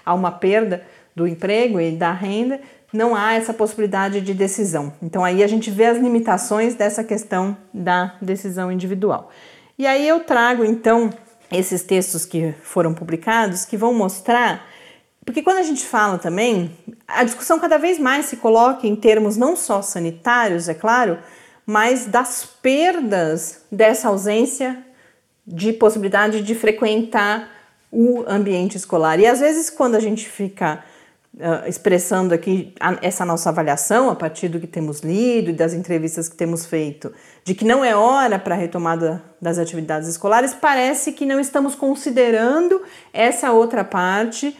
há 0.04 0.14
uma 0.14 0.32
perda 0.32 0.82
do 1.14 1.26
emprego 1.26 1.80
e 1.80 1.92
da 1.92 2.12
renda, 2.12 2.60
não 2.92 3.14
há 3.14 3.34
essa 3.34 3.52
possibilidade 3.52 4.20
de 4.20 4.34
decisão. 4.34 4.92
Então 5.02 5.24
aí 5.24 5.42
a 5.42 5.46
gente 5.46 5.70
vê 5.70 5.86
as 5.86 5.98
limitações 5.98 6.74
dessa 6.74 7.04
questão 7.04 7.56
da 7.72 8.14
decisão 8.20 8.72
individual. 8.72 9.30
E 9.78 9.86
aí 9.86 10.06
eu 10.08 10.20
trago 10.20 10.64
então 10.64 11.10
esses 11.50 11.82
textos 11.82 12.24
que 12.24 12.54
foram 12.62 12.94
publicados 12.94 13.64
que 13.64 13.76
vão 13.76 13.94
mostrar 13.94 14.64
porque 15.28 15.42
quando 15.42 15.58
a 15.58 15.62
gente 15.62 15.84
fala 15.84 16.16
também, 16.16 16.74
a 17.06 17.22
discussão 17.22 17.58
cada 17.58 17.76
vez 17.76 17.98
mais 17.98 18.24
se 18.24 18.38
coloca 18.38 18.86
em 18.86 18.96
termos 18.96 19.36
não 19.36 19.54
só 19.56 19.82
sanitários, 19.82 20.70
é 20.70 20.74
claro, 20.74 21.18
mas 21.68 22.06
das 22.06 22.46
perdas 22.62 23.60
dessa 23.70 24.08
ausência 24.08 24.82
de 25.46 25.70
possibilidade 25.70 26.40
de 26.40 26.54
frequentar 26.54 27.46
o 27.92 28.24
ambiente 28.26 28.78
escolar. 28.78 29.20
E 29.20 29.26
às 29.26 29.40
vezes, 29.40 29.68
quando 29.68 29.94
a 29.94 30.00
gente 30.00 30.26
fica 30.26 30.82
uh, 31.34 31.68
expressando 31.68 32.32
aqui 32.32 32.72
a, 32.80 32.96
essa 33.02 33.22
nossa 33.22 33.50
avaliação, 33.50 34.08
a 34.08 34.16
partir 34.16 34.48
do 34.48 34.58
que 34.58 34.66
temos 34.66 35.00
lido 35.00 35.50
e 35.50 35.52
das 35.52 35.74
entrevistas 35.74 36.26
que 36.26 36.36
temos 36.36 36.64
feito, 36.64 37.12
de 37.44 37.54
que 37.54 37.66
não 37.66 37.84
é 37.84 37.94
hora 37.94 38.38
para 38.38 38.54
a 38.54 38.58
retomada 38.58 39.22
das 39.38 39.58
atividades 39.58 40.08
escolares, 40.08 40.54
parece 40.54 41.12
que 41.12 41.26
não 41.26 41.38
estamos 41.38 41.74
considerando 41.74 42.80
essa 43.12 43.52
outra 43.52 43.84
parte 43.84 44.56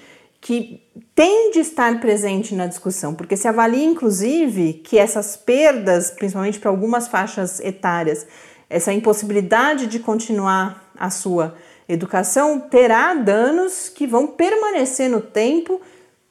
que 0.49 0.81
tem 1.15 1.51
de 1.51 1.61
estar 1.61 2.01
presente 2.01 2.55
na 2.55 2.67
discussão, 2.67 3.15
porque 3.15 3.37
se 3.37 3.47
avalia, 3.47 3.85
inclusive, 3.85 4.73
que 4.83 4.97
essas 4.97 5.37
perdas, 5.37 6.11
principalmente 6.11 6.59
para 6.59 6.71
algumas 6.71 7.07
faixas 7.07 7.61
etárias, 7.61 8.27
essa 8.71 8.91
impossibilidade 8.91 9.87
de 9.87 9.99
continuar 9.99 10.91
a 10.99 11.11
sua 11.11 11.55
educação 11.87 12.59
terá 12.59 13.13
danos 13.13 13.91
que 13.91 14.07
vão 14.07 14.27
permanecer 14.27 15.11
no 15.11 15.21
tempo 15.21 15.83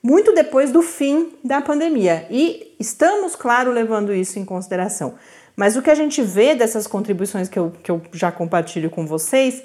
muito 0.01 0.33
depois 0.33 0.71
do 0.71 0.81
fim 0.81 1.33
da 1.43 1.61
pandemia. 1.61 2.25
E 2.31 2.75
estamos, 2.79 3.35
claro, 3.35 3.71
levando 3.71 4.11
isso 4.11 4.39
em 4.39 4.45
consideração. 4.45 5.13
Mas 5.55 5.75
o 5.75 5.81
que 5.83 5.91
a 5.91 5.95
gente 5.95 6.23
vê 6.23 6.55
dessas 6.55 6.87
contribuições 6.87 7.47
que 7.47 7.59
eu, 7.59 7.71
que 7.83 7.91
eu 7.91 8.01
já 8.13 8.31
compartilho 8.31 8.89
com 8.89 9.05
vocês 9.05 9.61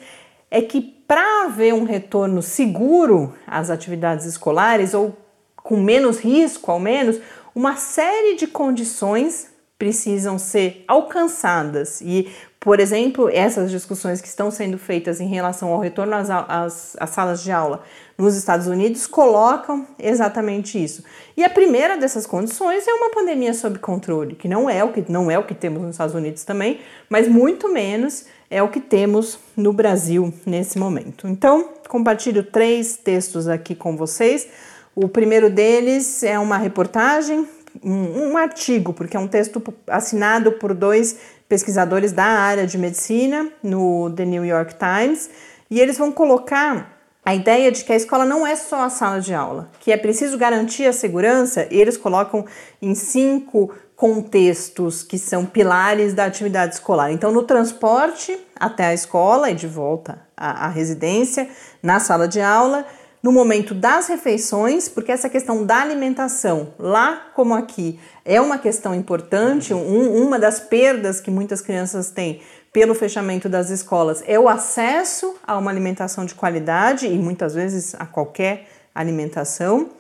é 0.53 0.61
que 0.61 0.83
para 0.83 1.47
haver 1.47 1.73
um 1.73 1.83
retorno 1.83 2.43
seguro 2.43 3.33
às 3.47 3.71
atividades 3.71 4.27
escolares, 4.27 4.93
ou 4.93 5.17
com 5.57 5.79
menos 5.79 6.19
risco 6.19 6.71
ao 6.71 6.79
menos, 6.79 7.19
uma 7.55 7.77
série 7.77 8.37
de 8.37 8.47
condições 8.47 9.51
precisam 9.79 10.39
ser 10.39 10.85
alcançadas. 10.87 12.03
E, 12.03 12.31
por 12.61 12.81
exemplo, 12.81 13.31
essas 13.31 13.71
discussões 13.71 14.21
que 14.21 14.29
estão 14.29 14.51
sendo 14.51 14.77
feitas 14.77 15.21
em 15.21 15.27
relação 15.27 15.73
ao 15.73 15.81
retorno 15.81 16.15
às, 16.15 16.29
às, 16.29 16.97
às, 17.01 17.11
salas 17.11 17.43
de 17.43 17.51
aula 17.51 17.83
nos 18.19 18.37
Estados 18.37 18.67
Unidos 18.67 19.07
colocam 19.07 19.87
exatamente 19.99 20.83
isso. 20.83 21.03
E 21.35 21.43
a 21.43 21.51
primeira 21.51 21.97
dessas 21.97 22.27
condições 22.27 22.87
é 22.87 22.93
uma 22.93 23.11
pandemia 23.11 23.55
sob 23.55 23.79
controle, 23.79 24.35
que 24.35 24.47
não 24.47 24.69
é 24.69 24.85
o 24.85 24.93
que 24.93 25.11
não 25.11 25.31
é 25.31 25.39
o 25.39 25.45
que 25.45 25.55
temos 25.55 25.81
nos 25.81 25.93
Estados 25.93 26.15
Unidos 26.15 26.45
também, 26.45 26.81
mas 27.09 27.27
muito 27.27 27.73
menos 27.73 28.27
é 28.53 28.63
o 28.63 28.69
que 28.69 28.81
temos 28.81 29.39
no 29.57 29.73
Brasil 29.73 30.33
nesse 30.45 30.79
momento. 30.79 31.27
Então, 31.27 31.71
compartilho 31.89 32.45
três 32.45 32.97
textos 32.97 33.49
aqui 33.49 33.75
com 33.75 33.97
vocês. 33.97 34.47
O 34.95 35.09
primeiro 35.09 35.49
deles 35.49 36.23
é 36.23 36.39
uma 36.39 36.59
reportagem 36.59 37.49
um, 37.83 38.29
um 38.29 38.37
artigo, 38.37 38.93
porque 38.93 39.17
é 39.17 39.21
um 39.21 39.27
texto 39.27 39.63
assinado 39.87 40.53
por 40.53 40.75
dois 40.75 41.17
pesquisadores 41.49 42.13
da 42.13 42.25
área 42.25 42.67
de 42.67 42.77
medicina 42.77 43.49
no 43.63 44.13
The 44.15 44.27
New 44.27 44.45
York 44.45 44.75
Times, 44.75 45.31
e 45.71 45.81
eles 45.81 45.97
vão 45.97 46.13
colocar 46.13 46.99
a 47.25 47.35
ideia 47.35 47.71
de 47.71 47.85
que 47.85 47.93
a 47.93 47.97
escola 47.97 48.27
não 48.27 48.47
é 48.47 48.57
só 48.57 48.83
a 48.83 48.91
sala 48.91 49.21
de 49.21 49.33
aula, 49.33 49.71
que 49.81 49.93
é 49.93 49.97
preciso 49.97 50.37
garantir 50.37 50.87
a 50.87 50.93
segurança, 50.93 51.67
e 51.71 51.81
eles 51.81 51.97
colocam 51.97 52.45
em 52.81 52.95
cinco 52.95 53.73
contextos 54.03 55.05
que 55.05 55.17
são 55.17 55.47
pilares 55.47 56.13
da 56.13 56.25
atividade 56.25 56.75
escolar. 56.75 57.13
Então, 57.13 57.31
no 57.31 57.45
transporte 57.45 58.37
até 58.59 58.87
a 58.87 58.93
escola 58.93 59.49
e 59.49 59.55
de 59.55 59.69
volta 59.69 60.19
à, 60.37 60.67
à 60.67 60.69
residência, 60.69 61.49
na 61.81 62.01
sala 62.01 62.27
de 62.27 62.41
aula, 62.41 62.85
no 63.23 63.31
momento 63.31 63.73
das 63.73 64.09
refeições, 64.09 64.89
porque 64.89 65.13
essa 65.13 65.29
questão 65.29 65.65
da 65.65 65.77
alimentação, 65.77 66.75
lá 66.81 67.29
como 67.33 67.55
aqui, 67.55 68.01
é 68.25 68.41
uma 68.41 68.59
questão 68.59 68.93
importante. 68.93 69.73
Um, 69.73 70.21
uma 70.21 70.37
das 70.37 70.59
perdas 70.59 71.21
que 71.21 71.31
muitas 71.31 71.61
crianças 71.61 72.11
têm 72.11 72.41
pelo 72.73 72.97
fechamento 72.97 73.49
das 73.49 73.71
escolas 73.71 74.21
é 74.27 74.37
o 74.37 74.49
acesso 74.49 75.37
a 75.47 75.57
uma 75.57 75.71
alimentação 75.71 76.25
de 76.25 76.35
qualidade 76.35 77.07
e 77.07 77.17
muitas 77.17 77.55
vezes 77.55 77.95
a 77.95 78.05
qualquer 78.05 78.67
alimentação. 78.93 79.91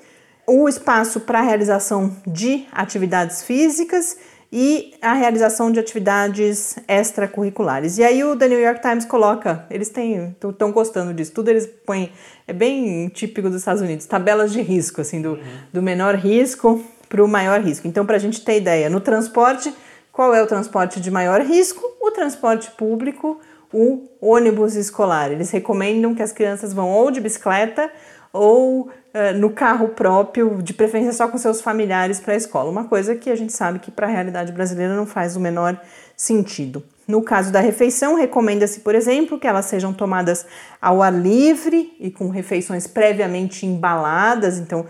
O 0.46 0.68
espaço 0.68 1.20
para 1.20 1.38
a 1.38 1.42
realização 1.42 2.16
de 2.26 2.66
atividades 2.72 3.42
físicas 3.42 4.16
e 4.52 4.92
a 5.00 5.14
realização 5.14 5.72
de 5.72 5.80
atividades 5.80 6.76
extracurriculares. 6.86 7.96
E 7.96 8.04
aí 8.04 8.22
o 8.22 8.36
The 8.36 8.48
New 8.48 8.60
York 8.60 8.82
Times 8.82 9.06
coloca, 9.06 9.64
eles 9.70 9.88
têm 9.88 10.36
estão 10.42 10.70
gostando 10.70 11.14
disso, 11.14 11.32
tudo 11.32 11.48
eles 11.48 11.66
põem, 11.66 12.12
é 12.46 12.52
bem 12.52 13.08
típico 13.08 13.48
dos 13.48 13.60
Estados 13.60 13.80
Unidos, 13.80 14.04
tabelas 14.04 14.52
de 14.52 14.60
risco, 14.60 15.00
assim, 15.00 15.22
do, 15.22 15.30
uhum. 15.30 15.40
do 15.72 15.80
menor 15.82 16.16
risco 16.16 16.84
para 17.08 17.24
o 17.24 17.28
maior 17.28 17.60
risco. 17.62 17.88
Então, 17.88 18.04
para 18.04 18.16
a 18.16 18.18
gente 18.18 18.44
ter 18.44 18.58
ideia, 18.58 18.90
no 18.90 19.00
transporte, 19.00 19.72
qual 20.12 20.34
é 20.34 20.42
o 20.42 20.46
transporte 20.46 21.00
de 21.00 21.10
maior 21.10 21.40
risco? 21.40 21.82
O 21.98 22.10
transporte 22.10 22.70
público, 22.72 23.40
o 23.72 24.06
ônibus 24.20 24.74
escolar. 24.74 25.32
Eles 25.32 25.50
recomendam 25.50 26.14
que 26.14 26.22
as 26.22 26.32
crianças 26.32 26.74
vão 26.74 26.90
ou 26.90 27.10
de 27.10 27.20
bicicleta 27.20 27.90
ou 28.32 28.90
uh, 29.14 29.38
no 29.38 29.50
carro 29.50 29.88
próprio, 29.88 30.62
de 30.62 30.74
preferência 30.74 31.12
só 31.12 31.28
com 31.28 31.38
seus 31.38 31.60
familiares 31.60 32.20
para 32.20 32.34
a 32.34 32.36
escola. 32.36 32.70
Uma 32.70 32.84
coisa 32.84 33.14
que 33.14 33.30
a 33.30 33.36
gente 33.36 33.52
sabe 33.52 33.78
que 33.78 33.90
para 33.90 34.06
a 34.06 34.10
realidade 34.10 34.52
brasileira 34.52 34.94
não 34.94 35.06
faz 35.06 35.36
o 35.36 35.40
menor 35.40 35.80
sentido. 36.16 36.82
No 37.06 37.22
caso 37.22 37.50
da 37.50 37.60
refeição, 37.60 38.14
recomenda-se, 38.14 38.80
por 38.80 38.94
exemplo, 38.94 39.38
que 39.38 39.46
elas 39.46 39.66
sejam 39.66 39.92
tomadas 39.92 40.46
ao 40.80 41.02
ar 41.02 41.12
livre 41.12 41.94
e 41.98 42.10
com 42.10 42.28
refeições 42.28 42.86
previamente 42.86 43.66
embaladas, 43.66 44.58
então 44.58 44.86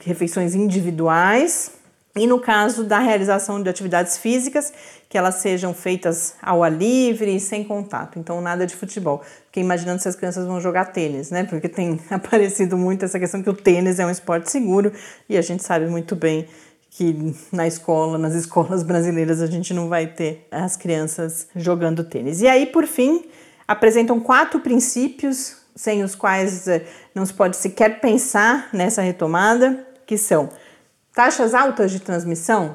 refeições 0.00 0.54
individuais. 0.54 1.70
E 2.16 2.28
no 2.28 2.38
caso 2.38 2.84
da 2.84 3.00
realização 3.00 3.60
de 3.60 3.68
atividades 3.68 4.16
físicas, 4.16 4.72
que 5.08 5.18
elas 5.18 5.36
sejam 5.36 5.74
feitas 5.74 6.34
ao 6.40 6.62
ar 6.62 6.72
livre 6.72 7.34
e 7.34 7.40
sem 7.40 7.64
contato. 7.64 8.18
Então, 8.18 8.40
nada 8.40 8.66
de 8.66 8.76
futebol. 8.76 9.20
Fiquei 9.46 9.62
imaginando 9.62 10.00
se 10.00 10.08
as 10.08 10.14
crianças 10.14 10.46
vão 10.46 10.60
jogar 10.60 10.86
tênis, 10.86 11.30
né? 11.30 11.42
Porque 11.42 11.68
tem 11.68 11.98
aparecido 12.10 12.76
muito 12.76 13.04
essa 13.04 13.18
questão 13.18 13.42
que 13.42 13.50
o 13.50 13.54
tênis 13.54 13.98
é 13.98 14.06
um 14.06 14.10
esporte 14.10 14.50
seguro 14.50 14.92
e 15.28 15.36
a 15.36 15.42
gente 15.42 15.64
sabe 15.64 15.86
muito 15.86 16.14
bem 16.14 16.46
que 16.88 17.34
na 17.50 17.66
escola, 17.66 18.16
nas 18.16 18.34
escolas 18.34 18.84
brasileiras, 18.84 19.42
a 19.42 19.46
gente 19.46 19.74
não 19.74 19.88
vai 19.88 20.06
ter 20.06 20.46
as 20.52 20.76
crianças 20.76 21.48
jogando 21.56 22.04
tênis. 22.04 22.40
E 22.40 22.46
aí, 22.46 22.66
por 22.66 22.86
fim, 22.86 23.24
apresentam 23.66 24.20
quatro 24.20 24.60
princípios 24.60 25.56
sem 25.74 26.04
os 26.04 26.14
quais 26.14 26.68
eh, 26.68 26.86
não 27.12 27.26
se 27.26 27.34
pode 27.34 27.56
sequer 27.56 28.00
pensar 28.00 28.68
nessa 28.72 29.02
retomada, 29.02 29.84
que 30.06 30.16
são 30.16 30.48
Taxas 31.14 31.54
altas 31.54 31.92
de 31.92 32.00
transmissão, 32.00 32.74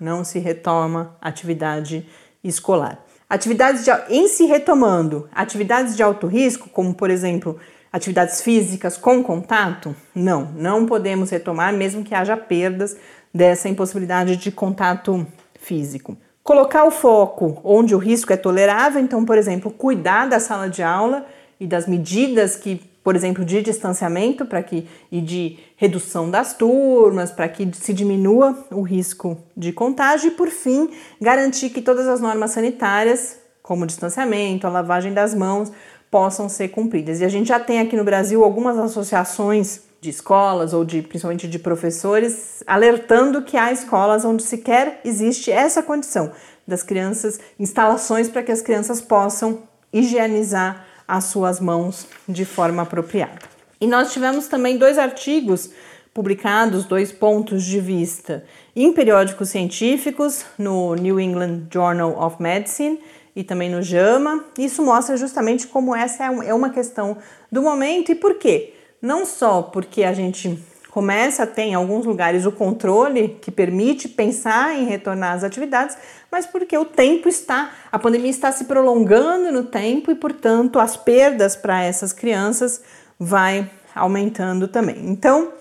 não 0.00 0.22
se 0.22 0.38
retoma 0.38 1.16
atividade 1.20 2.06
escolar. 2.42 3.04
Atividades 3.28 3.84
de, 3.84 3.90
em 4.08 4.28
se 4.28 4.46
retomando, 4.46 5.28
atividades 5.32 5.96
de 5.96 6.02
alto 6.02 6.28
risco, 6.28 6.68
como 6.68 6.94
por 6.94 7.10
exemplo 7.10 7.58
atividades 7.92 8.40
físicas 8.42 8.96
com 8.96 9.24
contato, 9.24 9.94
não, 10.14 10.52
não 10.52 10.86
podemos 10.86 11.30
retomar, 11.30 11.72
mesmo 11.72 12.04
que 12.04 12.14
haja 12.14 12.36
perdas 12.36 12.96
dessa 13.34 13.68
impossibilidade 13.68 14.36
de 14.36 14.52
contato 14.52 15.26
físico. 15.58 16.16
Colocar 16.44 16.84
o 16.84 16.92
foco 16.92 17.60
onde 17.64 17.92
o 17.92 17.98
risco 17.98 18.32
é 18.32 18.36
tolerável, 18.36 19.02
então, 19.02 19.24
por 19.24 19.36
exemplo, 19.36 19.68
cuidar 19.68 20.28
da 20.28 20.38
sala 20.38 20.70
de 20.70 20.82
aula 20.84 21.26
e 21.58 21.66
das 21.66 21.88
medidas 21.88 22.54
que 22.54 22.89
por 23.02 23.16
exemplo, 23.16 23.44
de 23.44 23.62
distanciamento 23.62 24.44
para 24.44 24.62
que 24.62 24.86
e 25.10 25.20
de 25.20 25.58
redução 25.76 26.30
das 26.30 26.54
turmas, 26.54 27.30
para 27.30 27.48
que 27.48 27.68
se 27.74 27.92
diminua 27.92 28.66
o 28.70 28.82
risco 28.82 29.38
de 29.56 29.72
contágio 29.72 30.28
e, 30.28 30.30
por 30.32 30.48
fim, 30.48 30.90
garantir 31.20 31.70
que 31.70 31.80
todas 31.80 32.06
as 32.06 32.20
normas 32.20 32.50
sanitárias, 32.50 33.38
como 33.62 33.84
o 33.84 33.86
distanciamento, 33.86 34.66
a 34.66 34.70
lavagem 34.70 35.14
das 35.14 35.34
mãos, 35.34 35.72
possam 36.10 36.48
ser 36.48 36.68
cumpridas. 36.68 37.20
E 37.20 37.24
a 37.24 37.28
gente 37.28 37.48
já 37.48 37.58
tem 37.58 37.80
aqui 37.80 37.96
no 37.96 38.04
Brasil 38.04 38.44
algumas 38.44 38.78
associações 38.78 39.82
de 40.00 40.10
escolas 40.10 40.72
ou 40.72 40.84
de 40.84 41.02
principalmente 41.02 41.46
de 41.46 41.58
professores 41.58 42.64
alertando 42.66 43.42
que 43.42 43.56
há 43.56 43.70
escolas 43.70 44.24
onde 44.24 44.42
sequer 44.42 45.00
existe 45.04 45.50
essa 45.50 45.82
condição 45.82 46.32
das 46.66 46.82
crianças, 46.82 47.38
instalações 47.58 48.28
para 48.28 48.42
que 48.42 48.52
as 48.52 48.62
crianças 48.62 49.00
possam 49.00 49.62
higienizar 49.92 50.86
as 51.10 51.24
suas 51.24 51.58
mãos 51.58 52.06
de 52.28 52.44
forma 52.44 52.82
apropriada. 52.82 53.40
E 53.80 53.86
nós 53.86 54.12
tivemos 54.12 54.46
também 54.46 54.78
dois 54.78 54.96
artigos 54.96 55.70
publicados, 56.14 56.84
dois 56.84 57.10
pontos 57.10 57.64
de 57.64 57.80
vista 57.80 58.44
em 58.76 58.92
periódicos 58.92 59.48
científicos, 59.48 60.44
no 60.56 60.94
New 60.94 61.18
England 61.18 61.66
Journal 61.72 62.16
of 62.16 62.40
Medicine 62.40 63.00
e 63.34 63.42
também 63.42 63.68
no 63.68 63.82
JAMA. 63.82 64.44
Isso 64.56 64.84
mostra 64.84 65.16
justamente 65.16 65.66
como 65.66 65.96
essa 65.96 66.24
é, 66.24 66.48
é 66.48 66.54
uma 66.54 66.70
questão 66.70 67.16
do 67.50 67.62
momento 67.62 68.12
e 68.12 68.14
por 68.14 68.34
quê. 68.34 68.74
Não 69.02 69.26
só 69.26 69.62
porque 69.62 70.04
a 70.04 70.12
gente 70.12 70.62
começa 70.90 71.44
a 71.44 71.46
ter 71.46 71.62
em 71.62 71.74
alguns 71.74 72.04
lugares 72.04 72.44
o 72.44 72.52
controle 72.52 73.38
que 73.40 73.50
permite 73.50 74.08
pensar 74.08 74.76
em 74.76 74.84
retornar 74.84 75.34
às 75.34 75.44
atividades, 75.44 75.96
mas 76.30 76.46
porque 76.46 76.76
o 76.76 76.84
tempo 76.84 77.28
está, 77.28 77.70
a 77.90 77.98
pandemia 77.98 78.30
está 78.30 78.50
se 78.50 78.64
prolongando 78.64 79.52
no 79.52 79.64
tempo 79.64 80.10
e, 80.10 80.14
portanto, 80.14 80.78
as 80.78 80.96
perdas 80.96 81.54
para 81.54 81.82
essas 81.82 82.12
crianças 82.12 82.82
vai 83.18 83.70
aumentando 83.94 84.68
também. 84.68 84.96
Então, 85.06 85.52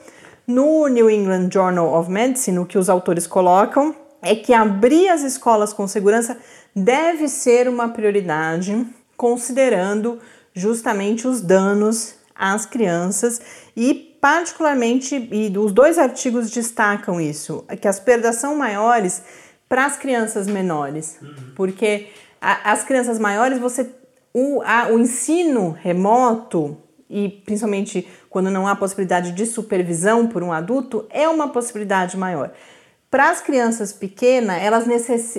no 0.47 0.87
New 0.87 1.09
England 1.09 1.49
Journal 1.51 1.93
of 1.93 2.09
Medicine, 2.09 2.59
o 2.59 2.65
que 2.65 2.77
os 2.77 2.89
autores 2.89 3.27
colocam 3.27 3.95
é 4.21 4.35
que 4.35 4.53
abrir 4.53 5.09
as 5.09 5.21
escolas 5.21 5.71
com 5.71 5.87
segurança 5.87 6.37
deve 6.75 7.27
ser 7.27 7.67
uma 7.67 7.89
prioridade, 7.89 8.85
considerando 9.15 10.19
justamente 10.53 11.27
os 11.27 11.41
danos 11.41 12.15
às 12.35 12.65
crianças 12.65 13.41
e 13.75 14.08
particularmente, 14.19 15.15
e 15.31 15.57
os 15.57 15.71
dois 15.71 15.97
artigos 15.97 16.49
destacam 16.49 17.19
isso, 17.19 17.65
que 17.81 17.87
as 17.87 17.99
perdas 17.99 18.35
são 18.35 18.55
maiores 18.55 19.23
para 19.67 19.85
as 19.85 19.97
crianças 19.97 20.47
menores, 20.47 21.17
uhum. 21.21 21.53
porque 21.55 22.07
a, 22.41 22.71
as 22.71 22.83
crianças 22.83 23.19
maiores, 23.19 23.59
você 23.59 23.89
o, 24.33 24.61
a, 24.63 24.89
o 24.89 24.99
ensino 24.99 25.71
remoto 25.71 26.77
e 27.09 27.29
principalmente 27.29 28.07
quando 28.29 28.51
não 28.51 28.67
há 28.67 28.75
possibilidade 28.75 29.31
de 29.31 29.45
supervisão 29.45 30.27
por 30.27 30.43
um 30.43 30.53
adulto, 30.53 31.07
é 31.09 31.27
uma 31.27 31.49
possibilidade 31.49 32.15
maior. 32.15 32.51
Para 33.09 33.31
as 33.31 33.41
crianças 33.41 33.91
pequenas, 33.91 34.61
elas, 34.61 34.85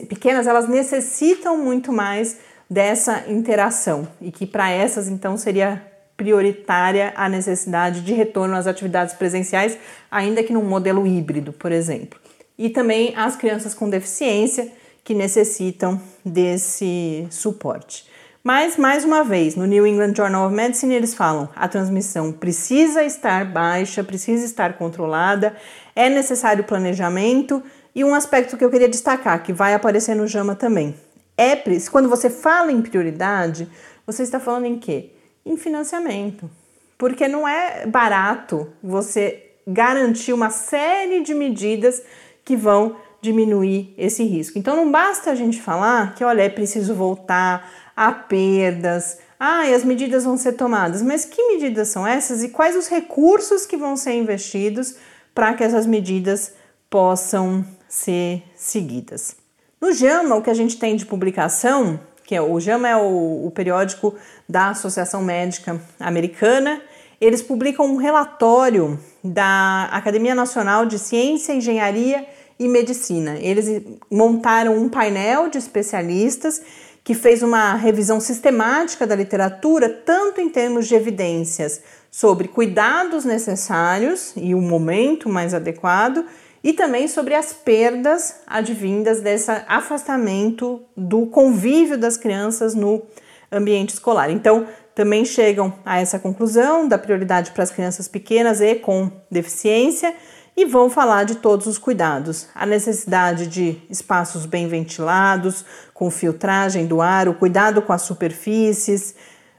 pequenas, 0.09 0.47
elas 0.49 0.69
necessitam 0.69 1.57
muito 1.57 1.93
mais 1.93 2.39
dessa 2.69 3.25
interação 3.29 4.09
e 4.21 4.33
que 4.33 4.47
para 4.47 4.71
essas 4.71 5.09
então 5.09 5.37
seria 5.37 5.90
prioritária 6.21 7.15
a 7.17 7.31
necessidade 7.31 8.03
de 8.03 8.13
retorno 8.13 8.55
às 8.55 8.67
atividades 8.67 9.15
presenciais, 9.15 9.79
ainda 10.11 10.43
que 10.43 10.53
num 10.53 10.63
modelo 10.63 11.07
híbrido, 11.07 11.51
por 11.51 11.73
exemplo. 11.73 12.21
E 12.59 12.69
também 12.69 13.15
as 13.17 13.37
crianças 13.37 13.73
com 13.73 13.89
deficiência 13.89 14.71
que 15.03 15.15
necessitam 15.15 15.99
desse 16.23 17.27
suporte. 17.31 18.05
Mas, 18.45 18.77
mais 18.77 19.03
uma 19.03 19.25
vez, 19.25 19.57
no 19.57 19.65
New 19.65 19.87
England 19.87 20.13
Journal 20.15 20.47
of 20.47 20.55
Medicine, 20.55 20.95
eles 20.95 21.15
falam: 21.15 21.49
a 21.57 21.67
transmissão 21.67 22.33
precisa 22.33 23.03
estar 23.03 23.47
baixa, 23.47 24.05
precisa 24.05 24.45
estar 24.45 24.75
controlada, 24.75 25.57
é 25.97 26.11
necessário 26.11 26.65
planejamento. 26.65 27.63
E 27.95 28.05
um 28.05 28.15
aspecto 28.15 28.59
que 28.59 28.65
eu 28.65 28.71
queria 28.71 28.91
destacar, 28.91 29.43
que 29.43 29.55
vai 29.55 29.73
aparecer 29.73 30.15
no 30.15 30.27
JAMA 30.27 30.55
também, 30.55 30.95
é 31.35 31.57
quando 31.91 32.11
você 32.11 32.29
fala 32.29 32.71
em 32.71 32.83
prioridade, 32.83 33.67
você 34.07 34.23
está 34.23 34.39
falando 34.39 34.67
em 34.67 34.79
quê? 34.79 35.13
Em 35.45 35.57
financiamento. 35.57 36.51
Porque 36.99 37.27
não 37.27 37.49
é 37.49 37.87
barato 37.87 38.69
você 38.83 39.53
garantir 39.67 40.33
uma 40.33 40.51
série 40.51 41.23
de 41.23 41.35
medidas 41.35 42.03
que 42.45 42.57
vão 42.57 42.97
diminuir 43.23 43.95
esse 43.97 44.25
risco. 44.25 44.59
Então 44.59 44.77
não 44.77 44.91
basta 44.91 45.31
a 45.31 45.35
gente 45.35 45.61
falar 45.61 46.15
que, 46.15 46.25
olha, 46.25 46.43
é 46.43 46.49
preciso 46.49 46.95
voltar 46.95 47.71
a 47.95 48.13
perdas, 48.13 49.19
ah, 49.43 49.67
e 49.67 49.73
as 49.73 49.85
medidas 49.85 50.25
vão 50.25 50.37
ser 50.37 50.53
tomadas, 50.53 51.01
mas 51.01 51.25
que 51.25 51.43
medidas 51.49 51.89
são 51.89 52.07
essas 52.07 52.43
e 52.43 52.51
quais 52.51 52.77
os 52.77 52.89
recursos 52.89 53.65
que 53.65 53.75
vão 53.75 53.97
ser 53.97 54.13
investidos 54.13 54.97
para 55.35 55.55
que 55.55 55.65
essas 55.65 55.87
medidas 55.87 56.53
possam 56.91 57.65
ser 57.89 58.43
seguidas? 58.55 59.35
No 59.81 59.95
JAMA, 59.95 60.37
o 60.37 60.43
que 60.43 60.51
a 60.51 60.55
gente 60.55 60.79
tem 60.79 60.95
de 60.95 61.07
publicação, 61.07 61.99
que 62.23 62.35
é 62.35 62.43
o 62.43 62.61
JAMA 62.61 62.89
é 62.89 62.97
o, 62.97 63.47
o 63.47 63.51
periódico 63.51 64.15
da 64.51 64.71
Associação 64.71 65.23
Médica 65.23 65.81
Americana, 65.99 66.83
eles 67.21 67.41
publicam 67.41 67.87
um 67.87 67.97
relatório 67.97 68.99
da 69.23 69.89
Academia 69.93 70.35
Nacional 70.35 70.85
de 70.87 70.99
Ciência, 70.99 71.53
Engenharia 71.53 72.27
e 72.59 72.67
Medicina. 72.67 73.39
Eles 73.39 73.83
montaram 74.11 74.77
um 74.77 74.89
painel 74.89 75.49
de 75.49 75.59
especialistas 75.59 76.61
que 77.05 77.15
fez 77.15 77.43
uma 77.43 77.75
revisão 77.75 78.21
sistemática 78.21 79.07
da 79.07 79.15
literatura, 79.15 79.89
tanto 79.89 80.41
em 80.41 80.49
termos 80.49 80.87
de 80.87 80.95
evidências 80.95 81.81
sobre 82.11 82.49
cuidados 82.49 83.25
necessários 83.25 84.33
e 84.37 84.55
o 84.55 84.61
momento 84.61 85.29
mais 85.29 85.55
adequado, 85.55 86.25
e 86.63 86.73
também 86.73 87.09
sobre 87.09 87.35
as 87.35 87.53
perdas 87.53 88.41
advindas 88.47 89.21
desse 89.21 89.51
afastamento 89.67 90.83
do 90.95 91.27
convívio 91.27 91.97
das 91.97 92.19
crianças 92.19 92.75
no 92.75 93.03
ambiente 93.51 93.91
escolar. 93.91 94.31
Então, 94.31 94.67
também 94.95 95.25
chegam 95.25 95.73
a 95.85 96.01
essa 96.01 96.19
conclusão 96.19 96.87
da 96.87 96.99
prioridade 96.99 97.53
para 97.53 97.63
as 97.63 97.71
crianças 97.71 98.07
pequenas 98.07 98.61
e 98.61 98.75
com 98.75 99.11
deficiência 99.31 100.15
e 100.57 100.65
vão 100.65 100.91
falar 100.91 101.25
de 101.25 101.37
todos 101.37 101.67
os 101.67 101.79
cuidados, 101.79 102.49
a 102.55 102.67
necessidade 102.67 103.47
de 103.47 103.81
espaços 103.89 104.45
bem 104.45 104.69
ventilados, 104.69 105.65
com 105.95 106.11
filtragem 106.11 106.87
do 106.87 107.01
ar, 107.01 107.29
o 107.29 107.35
cuidado 107.35 107.81
com 107.81 107.93
as 107.93 108.03
superfícies, 108.03 109.15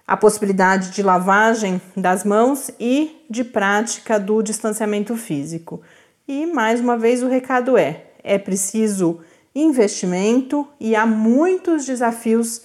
a 0.06 0.18
possibilidade 0.18 0.92
de 0.92 1.02
lavagem 1.02 1.82
das 1.96 2.24
mãos 2.24 2.70
e 2.80 3.26
de 3.30 3.44
prática 3.44 4.20
do 4.20 4.44
distanciamento 4.44 5.16
físico. 5.16 5.82
E 6.28 6.46
mais 6.46 6.80
uma 6.80 6.98
vez 6.98 7.24
o 7.24 7.28
recado 7.28 7.78
é: 7.78 8.06
é 8.24 8.38
preciso 8.38 9.22
investimento 9.56 10.68
e 10.80 10.96
há 10.96 11.06
muitos 11.06 11.86
desafios 11.86 12.62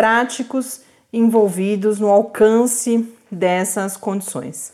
práticos 0.00 0.80
envolvidos 1.12 2.00
no 2.00 2.08
alcance 2.08 3.06
dessas 3.30 3.98
condições. 3.98 4.72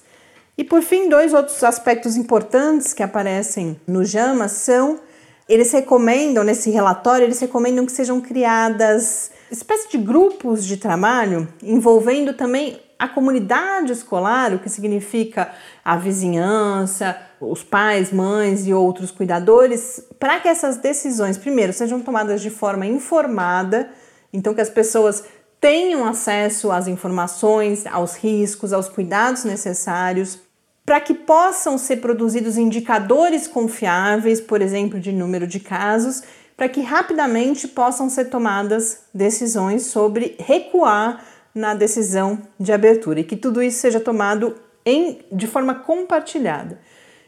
E 0.56 0.62
por 0.62 0.82
fim, 0.82 1.08
dois 1.08 1.34
outros 1.34 1.64
aspectos 1.64 2.16
importantes 2.16 2.94
que 2.94 3.02
aparecem 3.02 3.76
no 3.88 4.04
JAMA 4.04 4.46
são 4.46 5.00
eles 5.48 5.72
recomendam 5.72 6.44
nesse 6.44 6.70
relatório, 6.70 7.24
eles 7.24 7.40
recomendam 7.40 7.84
que 7.84 7.90
sejam 7.90 8.20
criadas 8.20 9.32
espécies 9.50 9.90
de 9.90 9.98
grupos 9.98 10.64
de 10.64 10.76
trabalho 10.76 11.48
envolvendo 11.60 12.32
também 12.32 12.80
a 12.96 13.08
comunidade 13.08 13.90
escolar, 13.90 14.54
o 14.54 14.60
que 14.60 14.68
significa 14.68 15.50
a 15.84 15.96
vizinhança, 15.96 17.16
os 17.40 17.64
pais, 17.64 18.12
mães 18.12 18.64
e 18.64 18.72
outros 18.72 19.10
cuidadores, 19.10 20.00
para 20.20 20.38
que 20.38 20.46
essas 20.46 20.76
decisões, 20.76 21.36
primeiro, 21.36 21.72
sejam 21.72 22.00
tomadas 22.00 22.40
de 22.40 22.48
forma 22.48 22.86
informada, 22.86 23.90
então 24.32 24.54
que 24.54 24.60
as 24.60 24.70
pessoas 24.70 25.24
tenham 25.60 26.04
acesso 26.04 26.70
às 26.70 26.86
informações, 26.86 27.86
aos 27.86 28.16
riscos, 28.16 28.72
aos 28.72 28.88
cuidados 28.88 29.44
necessários, 29.44 30.38
para 30.84 31.00
que 31.00 31.14
possam 31.14 31.76
ser 31.76 31.96
produzidos 31.96 32.56
indicadores 32.56 33.48
confiáveis, 33.48 34.40
por 34.40 34.62
exemplo, 34.62 35.00
de 35.00 35.12
número 35.12 35.46
de 35.46 35.58
casos, 35.58 36.22
para 36.56 36.68
que 36.68 36.80
rapidamente 36.80 37.66
possam 37.66 38.08
ser 38.08 38.26
tomadas 38.26 39.00
decisões 39.12 39.86
sobre 39.86 40.36
recuar 40.38 41.24
na 41.54 41.74
decisão 41.74 42.40
de 42.58 42.72
abertura 42.72 43.20
e 43.20 43.24
que 43.24 43.36
tudo 43.36 43.62
isso 43.62 43.78
seja 43.78 43.98
tomado 43.98 44.54
em, 44.84 45.20
de 45.32 45.46
forma 45.46 45.74
compartilhada. 45.74 46.78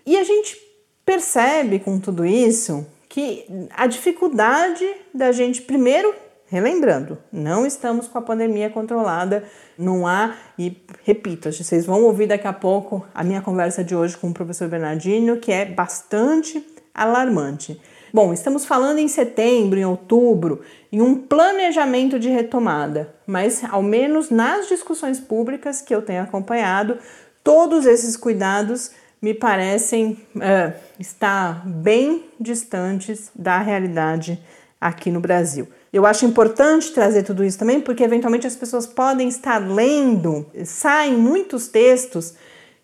E 0.06 0.16
a 0.16 0.22
gente 0.22 0.56
percebe 1.04 1.80
com 1.80 1.98
tudo 1.98 2.24
isso 2.24 2.86
que 3.08 3.44
a 3.70 3.86
dificuldade 3.86 4.86
da 5.12 5.32
gente, 5.32 5.62
primeiro, 5.62 6.14
Relembrando, 6.50 7.18
não 7.30 7.66
estamos 7.66 8.08
com 8.08 8.16
a 8.16 8.22
pandemia 8.22 8.70
controlada, 8.70 9.44
não 9.76 10.06
há, 10.06 10.34
e 10.58 10.74
repito, 11.04 11.52
vocês 11.52 11.84
vão 11.84 12.02
ouvir 12.04 12.26
daqui 12.26 12.46
a 12.46 12.54
pouco 12.54 13.06
a 13.14 13.22
minha 13.22 13.42
conversa 13.42 13.84
de 13.84 13.94
hoje 13.94 14.16
com 14.16 14.30
o 14.30 14.34
professor 14.34 14.66
Bernardino, 14.66 15.36
que 15.36 15.52
é 15.52 15.66
bastante 15.66 16.66
alarmante. 16.94 17.78
Bom, 18.14 18.32
estamos 18.32 18.64
falando 18.64 18.98
em 18.98 19.08
setembro, 19.08 19.78
em 19.78 19.84
outubro, 19.84 20.62
em 20.90 21.02
um 21.02 21.14
planejamento 21.14 22.18
de 22.18 22.30
retomada, 22.30 23.14
mas 23.26 23.62
ao 23.64 23.82
menos 23.82 24.30
nas 24.30 24.68
discussões 24.68 25.20
públicas 25.20 25.82
que 25.82 25.94
eu 25.94 26.00
tenho 26.00 26.22
acompanhado, 26.22 26.96
todos 27.44 27.84
esses 27.84 28.16
cuidados 28.16 28.90
me 29.20 29.34
parecem 29.34 30.18
uh, 30.34 30.72
estar 30.98 31.68
bem 31.68 32.24
distantes 32.40 33.30
da 33.34 33.58
realidade 33.58 34.42
aqui 34.80 35.10
no 35.10 35.20
Brasil. 35.20 35.68
Eu 35.92 36.04
acho 36.04 36.26
importante 36.26 36.92
trazer 36.92 37.22
tudo 37.22 37.44
isso 37.44 37.58
também, 37.58 37.80
porque 37.80 38.04
eventualmente 38.04 38.46
as 38.46 38.56
pessoas 38.56 38.86
podem 38.86 39.28
estar 39.28 39.58
lendo, 39.58 40.46
saem 40.64 41.16
muitos 41.16 41.68
textos 41.68 42.34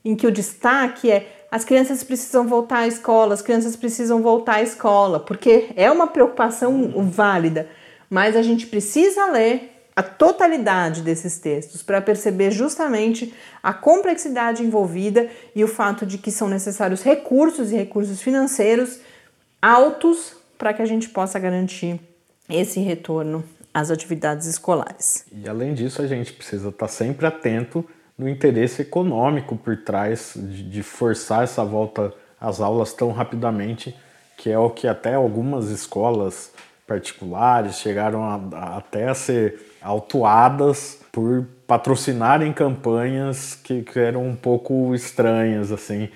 em 0.05 0.15
que 0.15 0.27
o 0.27 0.33
destaque 0.33 1.11
é 1.11 1.45
as 1.51 1.65
crianças 1.65 2.03
precisam 2.03 2.49
voltar 2.49 2.79
à 2.79 2.87
escola, 2.89 3.33
as 3.33 3.41
crianças 3.41 3.77
precisam 3.77 4.21
voltar 4.21 4.57
à 4.57 4.63
escola, 4.63 5.21
porque 5.21 5.69
é 5.77 5.89
uma 5.89 6.09
preocupação 6.09 6.93
válida, 7.09 7.69
mas 8.11 8.35
a 8.35 8.43
gente 8.43 8.67
precisa 8.67 9.27
ler 9.31 9.71
a 9.95 10.03
totalidade 10.03 11.01
desses 11.01 11.39
textos 11.39 11.81
para 11.81 12.01
perceber 12.01 12.51
justamente 12.51 13.33
a 13.63 13.73
complexidade 13.73 14.65
envolvida 14.65 15.31
e 15.55 15.63
o 15.63 15.69
fato 15.69 16.05
de 16.05 16.19
que 16.19 16.33
são 16.33 16.49
necessários 16.49 17.03
recursos 17.03 17.71
e 17.71 17.77
recursos 17.77 18.21
financeiros 18.21 18.99
altos 19.63 20.35
para 20.59 20.75
que 20.75 20.83
a 20.83 20.87
gente 20.87 21.09
possa 21.09 21.39
garantir 21.39 22.01
esse 22.49 22.81
retorno 22.81 23.45
às 23.73 23.91
atividades 23.91 24.47
escolares. 24.47 25.27
E 25.33 25.49
além 25.49 25.75
disso, 25.75 26.01
a 26.01 26.07
gente 26.07 26.33
precisa 26.33 26.69
estar 26.69 26.89
sempre 26.89 27.27
atento 27.27 27.85
no 28.17 28.29
interesse 28.29 28.83
econômico 28.83 29.57
por 29.57 29.77
trás 29.79 30.35
de, 30.37 30.63
de 30.63 30.83
forçar 30.83 31.43
essa 31.43 31.65
volta 31.65 32.13
às 32.41 32.61
aulas 32.61 32.93
tão 32.93 33.11
rapidamente, 33.11 33.95
que 34.37 34.51
é 34.51 34.59
o 34.59 34.71
que 34.71 34.87
até 34.87 35.15
algumas 35.15 35.71
escolas 35.71 36.53
particulares 36.87 37.77
chegaram 37.77 38.23
a, 38.23 38.41
a, 38.57 38.77
até 38.79 39.09
a 39.09 39.15
ser 39.15 39.61
autuadas 39.83 41.01
por 41.11 41.47
patrocinarem 41.67 42.53
campanhas 42.53 43.55
que, 43.55 43.83
que 43.83 43.99
eram 43.99 44.27
um 44.27 44.37
pouco 44.37 44.95
estranhas, 44.95 45.73
assim, 45.73 46.09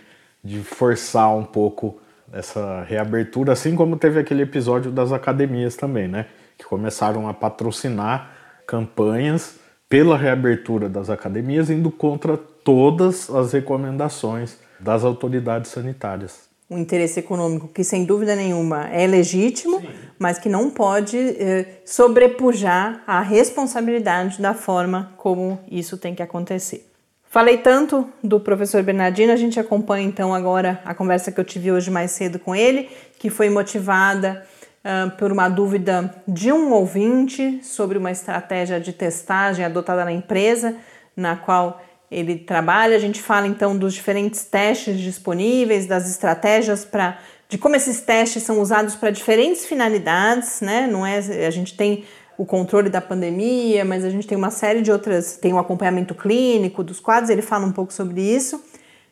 de 0.44 0.60
forçar 0.60 1.34
um 1.34 1.44
pouco 1.44 2.00
essa 2.32 2.82
reabertura, 2.82 3.52
assim 3.52 3.74
como 3.74 3.96
teve 3.96 4.20
aquele 4.20 4.42
episódio 4.42 4.90
das 4.90 5.12
academias 5.12 5.76
também, 5.76 6.08
né? 6.08 6.26
Que 6.56 6.64
começaram 6.64 7.28
a 7.28 7.34
patrocinar 7.34 8.32
campanhas 8.66 9.56
pela 9.88 10.16
reabertura 10.16 10.88
das 10.88 11.08
academias, 11.08 11.70
indo 11.70 11.90
contra 11.90 12.36
todas 12.36 13.30
as 13.30 13.52
recomendações 13.52 14.58
das 14.78 15.04
autoridades 15.04 15.70
sanitárias. 15.70 16.48
Um 16.70 16.76
interesse 16.76 17.18
econômico 17.18 17.68
que, 17.68 17.82
sem 17.82 18.04
dúvida 18.04 18.36
nenhuma, 18.36 18.88
é 18.88 19.06
legítimo, 19.06 19.80
Sim. 19.80 19.88
mas 20.18 20.38
que 20.38 20.50
não 20.50 20.68
pode 20.68 21.16
eh, 21.16 21.80
sobrepujar 21.86 23.02
a 23.06 23.22
responsabilidade 23.22 24.42
da 24.42 24.52
forma 24.52 25.12
como 25.16 25.58
isso 25.70 25.96
tem 25.96 26.14
que 26.14 26.22
acontecer. 26.22 26.86
Falei 27.30 27.58
tanto 27.58 28.08
do 28.24 28.40
professor 28.40 28.82
Bernardino, 28.82 29.32
a 29.32 29.36
gente 29.36 29.60
acompanha 29.60 30.06
então 30.06 30.34
agora 30.34 30.80
a 30.82 30.94
conversa 30.94 31.30
que 31.30 31.38
eu 31.38 31.44
tive 31.44 31.70
hoje 31.70 31.90
mais 31.90 32.12
cedo 32.12 32.38
com 32.38 32.56
ele, 32.56 32.88
que 33.18 33.28
foi 33.28 33.50
motivada 33.50 34.46
uh, 34.82 35.10
por 35.16 35.30
uma 35.30 35.46
dúvida 35.46 36.14
de 36.26 36.50
um 36.50 36.72
ouvinte 36.72 37.60
sobre 37.62 37.98
uma 37.98 38.10
estratégia 38.10 38.80
de 38.80 38.94
testagem 38.94 39.62
adotada 39.62 40.06
na 40.06 40.12
empresa, 40.12 40.74
na 41.14 41.36
qual 41.36 41.82
ele 42.10 42.36
trabalha. 42.36 42.96
A 42.96 43.00
gente 43.00 43.20
fala 43.20 43.46
então 43.46 43.76
dos 43.76 43.92
diferentes 43.92 44.46
testes 44.46 44.98
disponíveis, 44.98 45.86
das 45.86 46.08
estratégias 46.08 46.84
para 46.84 47.18
de 47.46 47.56
como 47.56 47.76
esses 47.76 48.00
testes 48.02 48.42
são 48.42 48.60
usados 48.60 48.94
para 48.94 49.10
diferentes 49.10 49.64
finalidades, 49.64 50.60
né? 50.60 50.86
Não 50.86 51.06
é 51.06 51.18
a 51.18 51.50
gente 51.50 51.74
tem 51.74 52.04
o 52.38 52.46
controle 52.46 52.88
da 52.88 53.00
pandemia, 53.00 53.84
mas 53.84 54.04
a 54.04 54.10
gente 54.10 54.26
tem 54.26 54.38
uma 54.38 54.52
série 54.52 54.80
de 54.80 54.92
outras, 54.92 55.36
tem 55.36 55.52
o 55.52 55.58
acompanhamento 55.58 56.14
clínico 56.14 56.84
dos 56.84 57.00
quadros, 57.00 57.28
ele 57.28 57.42
fala 57.42 57.66
um 57.66 57.72
pouco 57.72 57.92
sobre 57.92 58.22
isso. 58.22 58.64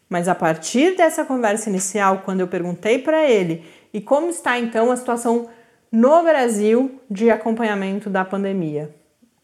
Mas 0.09 0.29
a 0.29 0.35
partir 0.35 0.97
dessa 0.97 1.25
conversa 1.25 1.69
inicial, 1.69 2.23
quando 2.25 2.41
eu 2.41 2.47
perguntei 2.47 3.01
para 3.01 3.29
ele 3.29 3.65
e 3.93 4.01
como 4.01 4.31
está 4.31 4.57
então 4.57 4.93
a 4.93 4.97
situação 4.97 5.49
no 5.91 6.23
Brasil 6.23 7.01
de 7.11 7.29
acompanhamento 7.29 8.09
da 8.09 8.25
pandemia, 8.25 8.95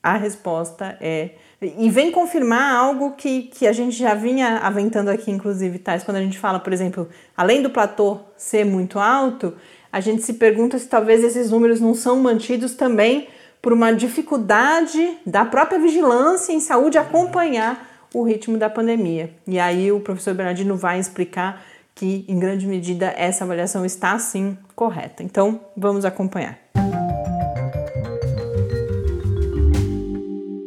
a 0.00 0.16
resposta 0.16 0.96
é 1.00 1.30
e 1.60 1.88
vem 1.90 2.10
confirmar 2.10 2.74
algo 2.74 3.12
que, 3.12 3.42
que 3.42 3.68
a 3.68 3.72
gente 3.72 3.96
já 3.96 4.14
vinha 4.14 4.58
aventando 4.58 5.10
aqui, 5.10 5.30
inclusive, 5.30 5.78
Tais, 5.78 6.02
quando 6.02 6.16
a 6.16 6.20
gente 6.20 6.36
fala, 6.36 6.58
por 6.58 6.72
exemplo, 6.72 7.08
além 7.36 7.62
do 7.62 7.70
platô 7.70 8.18
ser 8.36 8.64
muito 8.64 8.98
alto, 8.98 9.54
a 9.92 10.00
gente 10.00 10.22
se 10.22 10.34
pergunta 10.34 10.76
se 10.76 10.88
talvez 10.88 11.22
esses 11.22 11.52
números 11.52 11.80
não 11.80 11.94
são 11.94 12.18
mantidos 12.18 12.74
também 12.74 13.28
por 13.62 13.72
uma 13.72 13.92
dificuldade 13.92 15.18
da 15.24 15.44
própria 15.44 15.78
vigilância 15.78 16.52
em 16.52 16.58
saúde 16.58 16.98
acompanhar 16.98 18.08
o 18.12 18.24
ritmo 18.24 18.58
da 18.58 18.68
pandemia. 18.68 19.32
E 19.46 19.58
aí 19.58 19.92
o 19.92 20.00
professor 20.00 20.34
Bernardino 20.34 20.76
vai 20.76 20.98
explicar 20.98 21.64
que, 21.94 22.24
em 22.28 22.38
grande 22.40 22.66
medida, 22.66 23.14
essa 23.16 23.44
avaliação 23.44 23.86
está 23.86 24.18
sim 24.18 24.58
correta. 24.74 25.22
Então, 25.22 25.60
vamos 25.76 26.04
acompanhar. 26.04 26.58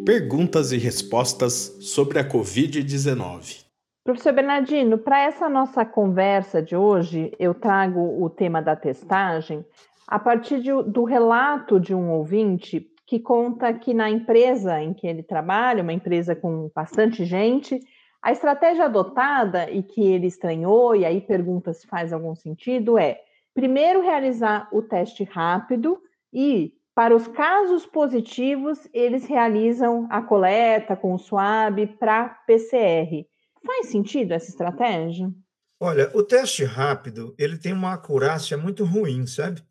Perguntas 0.06 0.72
e 0.72 0.78
respostas 0.78 1.76
sobre 1.82 2.18
a 2.18 2.24
Covid-19. 2.24 3.66
Professor 4.06 4.32
Bernardino, 4.32 5.00
para 5.00 5.20
essa 5.20 5.50
nossa 5.50 5.84
conversa 5.84 6.62
de 6.62 6.76
hoje, 6.76 7.34
eu 7.40 7.56
trago 7.56 8.24
o 8.24 8.30
tema 8.30 8.62
da 8.62 8.76
testagem 8.76 9.66
a 10.08 10.20
partir 10.20 10.62
de, 10.62 10.72
do 10.84 11.04
relato 11.04 11.80
de 11.80 11.94
um 11.94 12.12
ouvinte 12.12 12.88
que 13.08 13.20
conta 13.20 13.74
que 13.74 13.94
na 13.94 14.10
empresa 14.10 14.82
em 14.82 14.94
que 14.94 15.06
ele 15.06 15.24
trabalha, 15.24 15.84
uma 15.84 15.94
empresa 15.94 16.36
com 16.36 16.72
bastante 16.74 17.24
gente, 17.26 17.80
a 18.22 18.32
estratégia 18.32 18.86
adotada 18.86 19.70
e 19.70 19.84
que 19.84 20.02
ele 20.02 20.26
estranhou, 20.26 20.96
e 20.96 21.06
aí 21.06 21.22
pergunta 21.22 21.74
se 21.74 21.86
faz 21.86 22.12
algum 22.12 22.34
sentido, 22.36 22.98
é 22.98 23.20
primeiro 23.54 24.02
realizar 24.02 24.68
o 24.72 24.82
teste 24.82 25.24
rápido 25.24 26.02
e 26.34 26.74
para 26.96 27.14
os 27.14 27.28
casos 27.28 27.86
positivos, 27.86 28.80
eles 28.94 29.26
realizam 29.26 30.08
a 30.10 30.22
coleta 30.22 30.96
com 30.96 31.14
o 31.14 31.20
SWAB 31.20 31.88
para 32.00 32.30
PCR. 32.48 33.28
Faz 33.66 33.88
sentido 33.88 34.32
essa 34.32 34.50
estratégia? 34.50 35.30
Olha, 35.78 36.10
o 36.14 36.24
teste 36.24 36.64
rápido, 36.64 37.36
ele 37.38 37.58
tem 37.58 37.74
uma 37.74 37.94
acurácia 37.94 38.58
muito 38.58 38.86
ruim, 38.86 39.28
sabe? 39.28 39.62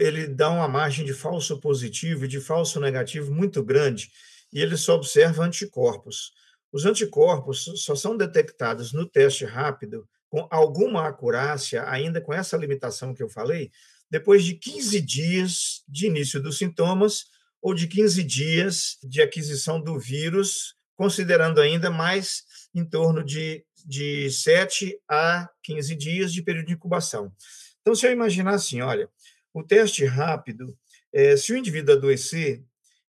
Ele 0.00 0.26
dá 0.26 0.48
uma 0.48 0.66
margem 0.66 1.04
de 1.04 1.12
falso 1.12 1.60
positivo 1.60 2.24
e 2.24 2.28
de 2.28 2.40
falso 2.40 2.80
negativo 2.80 3.30
muito 3.32 3.62
grande, 3.62 4.10
e 4.50 4.60
ele 4.60 4.76
só 4.76 4.94
observa 4.94 5.44
anticorpos. 5.44 6.32
Os 6.72 6.86
anticorpos 6.86 7.64
só 7.76 7.94
são 7.94 8.16
detectados 8.16 8.92
no 8.92 9.04
teste 9.04 9.44
rápido 9.44 10.08
com 10.30 10.48
alguma 10.50 11.06
acurácia, 11.06 11.84
ainda 11.86 12.20
com 12.20 12.32
essa 12.32 12.56
limitação 12.56 13.12
que 13.12 13.22
eu 13.22 13.28
falei, 13.28 13.70
depois 14.10 14.42
de 14.42 14.54
15 14.54 15.00
dias 15.02 15.82
de 15.86 16.06
início 16.06 16.40
dos 16.40 16.56
sintomas 16.56 17.26
ou 17.60 17.74
de 17.74 17.86
15 17.86 18.22
dias 18.24 18.96
de 19.02 19.20
aquisição 19.20 19.80
do 19.80 19.98
vírus, 19.98 20.74
considerando 20.96 21.60
ainda 21.60 21.90
mais 21.90 22.44
em 22.74 22.84
torno 22.84 23.22
de, 23.22 23.64
de 23.84 24.30
7 24.30 24.98
a 25.08 25.48
15 25.62 25.94
dias 25.94 26.32
de 26.32 26.42
período 26.42 26.68
de 26.68 26.72
incubação. 26.72 27.32
Então, 27.80 27.94
se 27.94 28.06
eu 28.06 28.12
imaginar 28.12 28.54
assim, 28.54 28.80
olha, 28.80 29.08
o 29.52 29.62
teste 29.62 30.04
rápido, 30.04 30.76
é, 31.12 31.36
se 31.36 31.52
o 31.52 31.56
indivíduo 31.56 31.94
adoecer, 31.94 32.62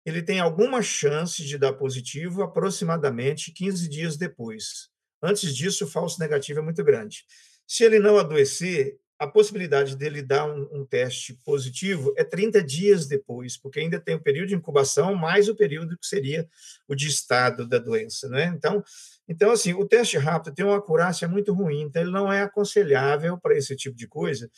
ele 0.04 0.22
tem 0.22 0.40
alguma 0.40 0.82
chance 0.82 1.44
de 1.44 1.56
dar 1.56 1.72
positivo 1.74 2.42
aproximadamente 2.42 3.52
15 3.52 3.88
dias 3.88 4.16
depois. 4.16 4.90
Antes 5.22 5.54
disso, 5.54 5.84
o 5.84 5.88
falso 5.88 6.18
negativo 6.18 6.58
é 6.58 6.62
muito 6.62 6.82
grande. 6.82 7.24
Se 7.66 7.84
ele 7.84 8.00
não 8.00 8.18
adoecer, 8.18 8.98
a 9.22 9.26
possibilidade 9.28 9.94
dele 9.96 10.20
dar 10.20 10.46
um, 10.46 10.68
um, 10.72 10.84
teste 10.84 11.38
positivo 11.44 12.12
é 12.16 12.24
30 12.24 12.60
dias 12.60 13.06
depois, 13.06 13.56
porque 13.56 13.78
ainda 13.78 14.00
tem 14.00 14.16
o 14.16 14.20
período 14.20 14.48
de 14.48 14.56
incubação, 14.56 15.14
mais 15.14 15.48
o 15.48 15.54
período 15.54 15.96
que 15.96 16.04
seria 16.04 16.48
o 16.88 16.94
de 16.96 17.06
estado 17.06 17.64
da 17.64 17.78
doença, 17.78 18.28
né? 18.28 18.52
Então, 18.56 18.82
então 19.28 19.52
assim, 19.52 19.74
o 19.74 19.86
teste 19.86 20.18
rápido 20.18 20.52
tem 20.52 20.64
uma 20.64 20.76
acurácia 20.76 21.28
muito 21.28 21.54
ruim, 21.54 21.82
então 21.82 22.02
ele 22.02 22.10
não 22.10 22.32
é 22.32 22.42
aconselhável 22.42 23.38
para 23.38 23.56
esse 23.56 23.76
tipo 23.76 23.96
de 23.96 24.08
coisa, 24.08 24.50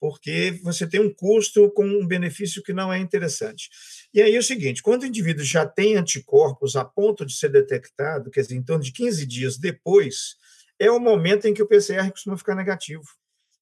porque 0.00 0.58
você 0.62 0.86
tem 0.86 1.00
um 1.00 1.12
custo 1.12 1.70
com 1.72 1.84
um 1.84 2.06
benefício 2.06 2.62
que 2.62 2.72
não 2.72 2.92
é 2.92 2.98
interessante. 2.98 3.68
E 4.12 4.22
aí 4.22 4.34
é 4.34 4.38
o 4.38 4.42
seguinte, 4.42 4.82
quando 4.82 5.02
o 5.02 5.06
indivíduo 5.06 5.44
já 5.44 5.66
tem 5.66 5.96
anticorpos 5.96 6.76
a 6.76 6.84
ponto 6.84 7.26
de 7.26 7.34
ser 7.34 7.50
detectado, 7.50 8.30
quer 8.30 8.42
dizer, 8.42 8.54
em 8.54 8.62
torno 8.62 8.84
de 8.84 8.92
15 8.92 9.26
dias 9.26 9.58
depois, 9.58 10.36
é 10.78 10.90
o 10.90 11.00
momento 11.00 11.46
em 11.46 11.54
que 11.54 11.62
o 11.62 11.66
PCR 11.66 12.10
costuma 12.10 12.36
ficar 12.36 12.54
negativo. 12.54 13.04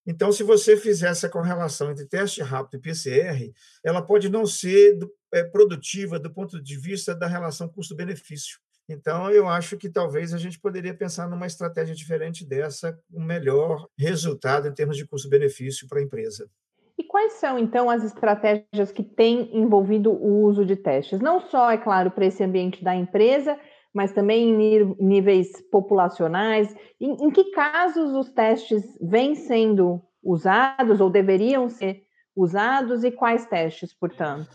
Então, 0.07 0.31
se 0.31 0.45
você 0.45 0.77
fizer 0.77 1.09
essa 1.09 1.29
correlação 1.29 1.91
entre 1.91 2.07
teste 2.07 2.41
rápido 2.41 2.79
e 2.79 2.83
PCR, 2.83 3.53
ela 3.83 4.01
pode 4.01 4.29
não 4.29 4.47
ser 4.47 4.99
é, 5.33 5.43
produtiva 5.43 6.19
do 6.19 6.33
ponto 6.33 6.63
de 6.63 6.79
vista 6.79 7.13
da 7.13 7.27
relação 7.27 7.69
custo-benefício. 7.69 8.59
Então, 8.89 9.31
eu 9.31 9.49
acho 9.49 9.77
que 9.77 9.89
talvez 9.89 10.33
a 10.33 10.39
gente 10.39 10.61
poderia 10.61 10.95
pensar 10.95 11.29
numa 11.29 11.47
estratégia 11.47 11.95
diferente 11.95 12.47
dessa, 12.47 12.97
um 13.13 13.25
melhor 13.25 13.89
resultado 13.99 14.69
em 14.69 14.73
termos 14.73 14.97
de 14.97 15.07
custo-benefício 15.07 15.89
para 15.89 15.99
a 15.99 16.03
empresa. 16.03 16.49
E 16.97 17.05
quais 17.05 17.35
são, 17.35 17.59
então, 17.59 17.91
as 17.91 18.05
estratégias 18.05 18.93
que 18.93 19.03
têm 19.03 19.57
envolvido 19.57 20.11
o 20.13 20.45
uso 20.45 20.65
de 20.65 20.77
testes? 20.77 21.21
Não 21.21 21.41
só, 21.41 21.71
é 21.71 21.77
claro, 21.77 22.11
para 22.11 22.27
esse 22.27 22.43
ambiente 22.43 22.83
da 22.83 22.95
empresa, 22.95 23.59
mas 23.93 24.13
também 24.13 24.51
em 24.51 24.97
níveis 25.01 25.49
populacionais. 25.71 26.75
Em, 27.01 27.13
em 27.13 27.31
que 27.31 27.51
casos 27.51 28.13
os 28.13 28.31
testes 28.31 28.83
vêm 29.01 29.35
sendo 29.35 30.01
usados 30.23 31.01
ou 31.01 31.11
deveriam 31.11 31.69
ser 31.69 32.03
usados 32.35 33.03
e 33.05 33.11
quais 33.11 33.47
testes, 33.47 33.93
portanto? 33.95 34.51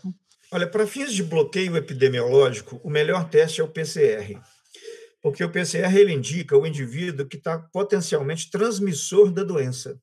Olha, 0.54 0.66
para 0.66 0.86
fins 0.86 1.14
de 1.14 1.22
bloqueio 1.22 1.78
epidemiológico, 1.78 2.78
o 2.84 2.90
melhor 2.90 3.26
teste 3.26 3.62
é 3.62 3.64
o 3.64 3.68
PCR, 3.68 4.38
porque 5.22 5.42
o 5.42 5.50
PCR 5.50 5.96
ele 5.96 6.12
indica 6.12 6.54
o 6.54 6.66
indivíduo 6.66 7.26
que 7.26 7.38
está 7.38 7.58
potencialmente 7.58 8.50
transmissor 8.50 9.32
da 9.32 9.42
doença. 9.42 9.98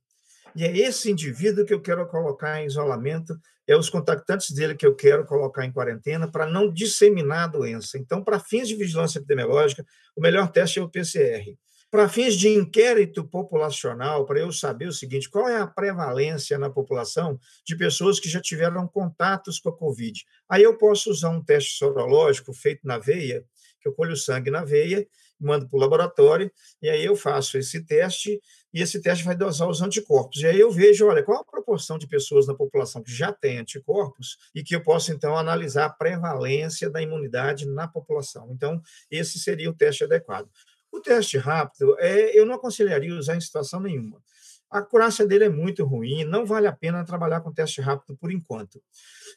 E 0.56 0.66
é 0.66 0.76
esse 0.76 1.12
indivíduo 1.12 1.64
que 1.68 1.74
eu 1.74 1.80
quero 1.80 2.04
colocar 2.08 2.60
em 2.60 2.66
isolamento, 2.66 3.38
é 3.68 3.78
os 3.78 3.92
contactantes 3.92 4.50
dele 4.50 4.74
que 4.74 4.88
eu 4.88 4.96
quero 4.96 5.24
colocar 5.24 5.64
em 5.64 5.72
quarentena 5.72 6.28
para 6.28 6.48
não 6.48 6.74
disseminar 6.74 7.44
a 7.44 7.52
doença. 7.52 8.00
Então, 8.00 8.24
para 8.24 8.40
fins 8.40 8.68
de 8.68 8.76
vigilância 8.76 9.20
epidemiológica, 9.20 9.86
o 10.16 10.22
melhor 10.22 10.52
teste 10.52 10.80
é 10.80 10.82
o 10.82 10.90
PCR. 10.90 11.56
Para 11.92 12.08
fins 12.08 12.36
de 12.36 12.50
inquérito 12.50 13.24
populacional, 13.28 14.26
para 14.26 14.40
eu 14.40 14.52
saber 14.52 14.88
o 14.88 14.94
seguinte: 14.94 15.30
qual 15.30 15.48
é 15.50 15.58
a 15.58 15.68
prevalência 15.68 16.58
na 16.58 16.70
população 16.70 17.40
de 17.66 17.76
pessoas 17.76 18.20
que 18.20 18.30
já 18.30 18.40
tiveram 18.40 18.88
contatos 18.88 19.60
com 19.60 19.70
a 19.70 19.76
Covid? 19.76 20.24
Aí 20.48 20.64
eu 20.64 20.78
posso 20.78 21.10
usar 21.10 21.30
um 21.30 21.44
teste 21.44 21.78
sorológico 21.78 22.54
feito 22.54 22.86
na 22.86 22.98
veia, 22.98 23.44
que 23.82 23.88
eu 23.88 23.94
colho 23.94 24.16
sangue 24.16 24.52
na 24.52 24.64
veia 24.64 25.08
mando 25.40 25.68
para 25.68 25.78
o 25.78 25.80
laboratório, 25.80 26.52
e 26.82 26.90
aí 26.90 27.04
eu 27.04 27.16
faço 27.16 27.58
esse 27.58 27.84
teste, 27.86 28.40
e 28.74 28.82
esse 28.82 29.02
teste 29.02 29.24
vai 29.24 29.36
dosar 29.36 29.68
os 29.68 29.82
anticorpos. 29.82 30.42
E 30.42 30.48
aí 30.48 30.60
eu 30.60 30.70
vejo, 30.70 31.08
olha, 31.08 31.24
qual 31.24 31.40
a 31.40 31.44
proporção 31.44 31.98
de 31.98 32.08
pessoas 32.08 32.46
na 32.46 32.54
população 32.54 33.02
que 33.02 33.12
já 33.12 33.32
tem 33.32 33.58
anticorpos, 33.58 34.38
e 34.54 34.62
que 34.62 34.76
eu 34.76 34.84
posso, 34.84 35.12
então, 35.12 35.38
analisar 35.38 35.86
a 35.86 35.90
prevalência 35.90 36.90
da 36.90 37.02
imunidade 37.02 37.66
na 37.66 37.88
população. 37.88 38.50
Então, 38.52 38.82
esse 39.10 39.40
seria 39.40 39.70
o 39.70 39.74
teste 39.74 40.04
adequado. 40.04 40.50
O 40.92 41.00
teste 41.00 41.38
rápido, 41.38 41.96
é, 42.00 42.38
eu 42.38 42.46
não 42.46 42.56
aconselharia 42.56 43.16
usar 43.16 43.36
em 43.36 43.42
situação 43.42 43.80
nenhuma. 43.80 44.22
A 44.70 44.80
acurácia 44.80 45.26
dele 45.26 45.46
é 45.46 45.50
muito 45.50 45.84
ruim, 45.84 46.24
não 46.24 46.46
vale 46.46 46.68
a 46.68 46.72
pena 46.72 47.04
trabalhar 47.04 47.42
com 47.42 47.52
teste 47.52 47.82
rápido 47.82 48.16
por 48.18 48.32
enquanto. 48.32 48.82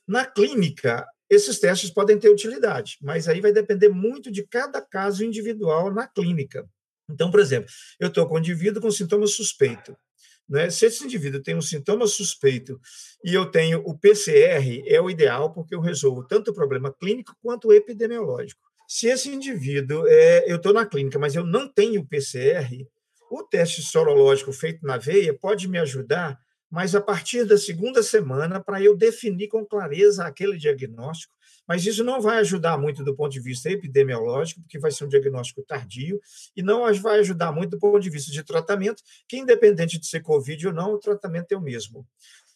Na 0.07 0.27
clínica, 0.27 1.07
esses 1.29 1.59
testes 1.59 1.91
podem 1.91 2.19
ter 2.19 2.29
utilidade, 2.29 2.99
mas 3.01 3.29
aí 3.29 3.41
vai 3.41 3.53
depender 3.53 3.89
muito 3.89 4.31
de 4.31 4.47
cada 4.47 4.83
caso 4.83 5.25
individual 5.25 5.93
na 5.93 6.07
clínica. 6.07 6.69
Então, 7.09 7.31
por 7.31 7.41
exemplo, 7.41 7.71
eu 7.99 8.09
estou 8.09 8.27
com 8.27 8.37
um 8.37 8.39
indivíduo 8.39 8.83
com 8.83 8.91
sintoma 8.91 9.27
suspeito. 9.27 9.97
Né? 10.49 10.69
Se 10.71 10.87
esse 10.87 11.05
indivíduo 11.05 11.43
tem 11.43 11.55
um 11.55 11.63
sintoma 11.63 12.07
suspeito 12.07 12.79
e 13.25 13.33
eu 13.33 13.51
tenho 13.51 13.83
o 13.87 13.97
PCR, 13.97 14.83
é 14.87 15.01
o 15.01 15.09
ideal, 15.09 15.53
porque 15.53 15.75
eu 15.75 15.81
resolvo 15.81 16.27
tanto 16.27 16.51
o 16.51 16.55
problema 16.55 16.93
clínico 16.93 17.35
quanto 17.41 17.69
o 17.69 17.73
epidemiológico. 17.73 18.72
Se 18.95 19.07
esse 19.07 19.31
indivíduo, 19.31 20.07
é, 20.07 20.45
eu 20.47 20.57
estou 20.57 20.71
na 20.71 20.85
clínica, 20.85 21.19
mas 21.19 21.35
eu 21.35 21.47
não 21.47 21.67
tenho 21.67 22.05
PCR, 22.05 22.87
o 23.31 23.43
teste 23.43 23.81
sorológico 23.81 24.53
feito 24.53 24.85
na 24.87 24.99
veia 24.99 25.33
pode 25.33 25.67
me 25.67 25.79
ajudar, 25.79 26.39
mas 26.71 26.95
a 26.95 27.01
partir 27.01 27.47
da 27.47 27.57
segunda 27.57 28.03
semana, 28.03 28.63
para 28.63 28.83
eu 28.83 28.95
definir 28.95 29.49
com 29.49 29.65
clareza 29.65 30.27
aquele 30.27 30.59
diagnóstico 30.59 31.35
mas 31.67 31.87
isso 31.87 32.03
não 32.03 32.21
vai 32.21 32.39
ajudar 32.39 32.77
muito 32.77 33.05
do 33.05 33.15
ponto 33.15 33.33
de 33.33 33.41
vista 33.41 33.71
epidemiológico, 33.71 34.61
porque 34.61 34.79
vai 34.79 34.91
ser 34.91 35.05
um 35.05 35.09
diagnóstico 35.09 35.63
tardio, 35.63 36.21
e 36.57 36.63
não 36.63 36.93
vai 37.01 37.21
ajudar 37.21 37.53
muito 37.53 37.71
do 37.71 37.79
ponto 37.79 38.01
de 38.01 38.11
vista 38.11 38.31
de 38.31 38.43
tratamento, 38.43 39.03
que 39.29 39.39
independente 39.39 39.99
de 39.99 40.07
ser 40.07 40.21
Covid 40.21 40.69
ou 40.69 40.73
não, 40.73 40.95
o 40.95 40.99
tratamento 40.99 41.53
é 41.53 41.57
o 41.57 41.61
mesmo. 41.61 42.07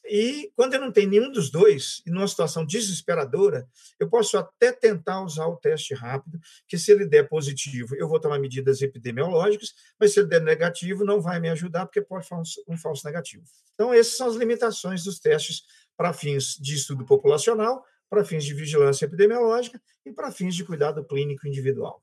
E 0.08 0.52
quando 0.54 0.74
eu 0.74 0.80
não 0.80 0.92
tenho 0.92 1.10
nenhum 1.10 1.30
dos 1.30 1.50
dois, 1.50 2.02
e 2.06 2.10
numa 2.10 2.28
situação 2.28 2.64
desesperadora, 2.64 3.68
eu 3.98 4.08
posso 4.08 4.38
até 4.38 4.72
tentar 4.72 5.22
usar 5.22 5.46
o 5.46 5.56
teste 5.56 5.94
rápido, 5.94 6.38
que 6.68 6.78
se 6.78 6.92
ele 6.92 7.06
der 7.06 7.28
positivo, 7.28 7.94
eu 7.96 8.08
vou 8.08 8.20
tomar 8.20 8.38
medidas 8.38 8.80
epidemiológicas, 8.82 9.74
mas 9.98 10.12
se 10.12 10.20
ele 10.20 10.28
der 10.28 10.40
negativo, 10.40 11.04
não 11.04 11.20
vai 11.20 11.40
me 11.40 11.48
ajudar, 11.48 11.86
porque 11.86 12.00
pode 12.00 12.26
ser 12.26 12.34
um 12.68 12.76
falso 12.76 13.06
negativo. 13.06 13.44
Então, 13.74 13.92
essas 13.92 14.16
são 14.16 14.28
as 14.28 14.36
limitações 14.36 15.04
dos 15.04 15.18
testes 15.18 15.64
para 15.96 16.12
fins 16.12 16.56
de 16.60 16.74
estudo 16.74 17.04
populacional, 17.04 17.84
para 18.08 18.24
fins 18.24 18.44
de 18.44 18.54
vigilância 18.54 19.04
epidemiológica 19.04 19.80
e 20.04 20.12
para 20.12 20.30
fins 20.30 20.54
de 20.54 20.64
cuidado 20.64 21.04
clínico 21.04 21.46
individual. 21.48 22.00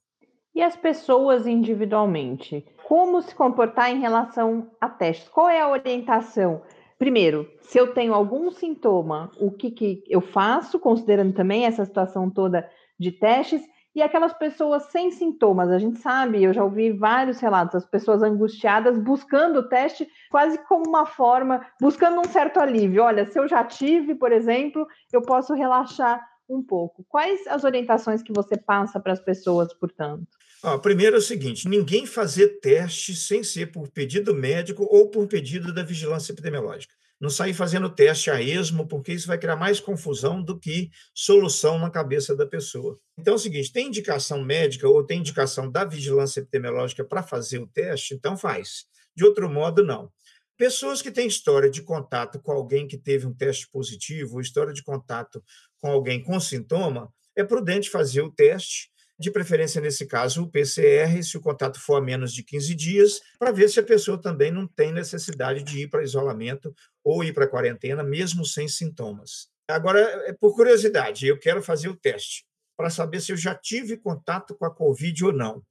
E 0.56 0.62
as 0.62 0.76
pessoas 0.76 1.48
individualmente? 1.48 2.64
Como 2.84 3.22
se 3.22 3.34
comportar 3.34 3.90
em 3.90 4.00
relação 4.00 4.70
a 4.80 4.88
testes? 4.88 5.28
Qual 5.30 5.50
é 5.50 5.62
a 5.62 5.70
orientação? 5.70 6.62
Primeiro, 6.98 7.50
se 7.62 7.78
eu 7.78 7.94
tenho 7.94 8.14
algum 8.14 8.52
sintoma, 8.52 9.32
o 9.40 9.52
que, 9.52 9.72
que 9.72 10.04
eu 10.08 10.22
faço, 10.22 10.80
considerando 10.80 11.34
também 11.34 11.66
essa 11.66 11.86
situação 11.86 12.30
toda 12.30 12.70
de 13.00 13.12
testes? 13.12 13.62
E 13.96 14.02
aquelas 14.02 14.34
pessoas 14.34 14.86
sem 14.86 15.12
sintomas, 15.12 15.70
a 15.70 15.78
gente 15.78 16.00
sabe, 16.00 16.44
eu 16.44 16.52
já 16.52 16.64
ouvi 16.64 16.92
vários 16.92 17.40
relatos, 17.40 17.76
as 17.76 17.86
pessoas 17.86 18.24
angustiadas 18.24 18.98
buscando 18.98 19.60
o 19.60 19.70
teste 19.70 20.08
quase 20.32 20.58
como 20.68 20.88
uma 20.88 21.06
forma, 21.06 21.64
buscando 21.80 22.20
um 22.20 22.24
certo 22.24 22.60
alívio. 22.60 23.04
Olha, 23.04 23.28
se 23.28 23.38
eu 23.38 23.48
já 23.48 23.64
tive, 23.64 24.16
por 24.16 24.32
exemplo, 24.32 24.88
eu 25.12 25.22
posso 25.22 25.54
relaxar 25.54 26.20
um 26.50 26.64
pouco. 26.64 27.06
Quais 27.08 27.46
as 27.48 27.64
orientações 27.64 28.24
que 28.24 28.34
você 28.34 28.58
passa 28.58 29.00
para 29.00 29.14
as 29.14 29.20
pessoas, 29.20 29.72
portanto? 29.76 30.28
Ah, 30.64 30.80
primeiro 30.80 31.18
é 31.18 31.20
o 31.20 31.22
seguinte: 31.22 31.68
ninguém 31.68 32.06
fazer 32.06 32.60
teste 32.60 33.16
sem 33.16 33.44
ser 33.44 33.72
por 33.72 33.90
pedido 33.92 34.34
médico 34.34 34.88
ou 34.90 35.10
por 35.10 35.28
pedido 35.28 35.74
da 35.74 35.84
vigilância 35.84 36.32
epidemiológica 36.32 36.94
não 37.24 37.30
sair 37.30 37.54
fazendo 37.54 37.90
teste 37.90 38.30
a 38.30 38.42
esmo, 38.42 38.86
porque 38.86 39.14
isso 39.14 39.28
vai 39.28 39.38
criar 39.38 39.56
mais 39.56 39.80
confusão 39.80 40.44
do 40.44 40.60
que 40.60 40.90
solução 41.16 41.80
na 41.80 41.90
cabeça 41.90 42.36
da 42.36 42.46
pessoa. 42.46 43.00
Então 43.18 43.36
é 43.36 43.38
o 43.38 43.40
seguinte: 43.40 43.72
tem 43.72 43.88
indicação 43.88 44.44
médica 44.44 44.90
ou 44.90 45.06
tem 45.06 45.20
indicação 45.20 45.72
da 45.72 45.86
vigilância 45.86 46.42
epidemiológica 46.42 47.06
para 47.06 47.24
fazer 47.24 47.60
o 47.60 47.68
teste, 47.68 48.14
então 48.14 48.36
faz. 48.36 48.84
De 49.16 49.24
outro 49.24 49.50
modo, 49.50 49.86
não. 49.86 50.12
Pessoas 50.58 51.02
que 51.02 51.12
têm 51.12 51.26
história 51.26 51.70
de 51.70 51.82
contato 51.82 52.42
com 52.42 52.52
alguém 52.52 52.88
que 52.90 52.98
teve 52.98 53.26
um 53.26 53.34
teste 53.34 53.70
positivo, 53.72 54.36
ou 54.36 54.42
história 54.42 54.74
de 54.74 54.84
contato 54.84 55.42
com 55.80 55.92
alguém 55.92 56.22
com 56.22 56.38
sintoma, 56.42 57.10
é 57.38 57.44
prudente 57.46 57.90
fazer 57.90 58.22
o 58.22 58.32
teste 58.32 58.90
de 59.20 59.32
preferência 59.32 59.80
nesse 59.80 60.06
caso 60.06 60.44
o 60.44 60.50
PCR, 60.50 61.22
se 61.22 61.38
o 61.38 61.42
contato 61.42 61.80
for 61.80 61.96
a 61.96 62.02
menos 62.02 62.34
de 62.34 62.44
15 62.44 62.76
dias, 62.76 63.22
para 63.40 63.52
ver 63.52 63.70
se 63.70 63.80
a 63.80 63.84
pessoa 63.84 64.20
também 64.20 64.52
não 64.52 64.68
tem 64.68 64.92
necessidade 64.92 65.64
de 65.64 65.84
ir 65.84 65.90
para 65.90 66.04
isolamento 66.04 66.74
ou 67.04 67.24
ir 67.24 67.34
para 67.34 67.48
quarentena, 67.48 68.04
mesmo 68.04 68.46
sem 68.46 68.68
sintomas. 68.68 69.48
Agora, 69.68 70.00
é 70.28 70.34
por 70.34 70.56
curiosidade, 70.56 71.28
eu 71.28 71.40
quero 71.40 71.62
fazer 71.62 71.88
o 71.88 71.96
teste 71.96 72.46
para 72.76 72.90
saber 72.90 73.22
se 73.22 73.32
eu 73.32 73.38
já 73.38 73.56
tive 73.56 73.98
contato 73.98 74.56
com 74.56 74.66
a 74.66 74.74
Covid 74.74 75.26
ou 75.26 75.34
não. 75.34 75.64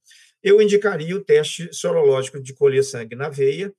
Eu 0.42 0.60
indicaria 0.62 1.14
o 1.16 1.24
teste 1.24 1.72
sorológico 1.72 2.40
de 2.40 2.54
colher 2.54 2.82
sangue 2.82 3.14
na 3.14 3.28
veia, 3.28 3.72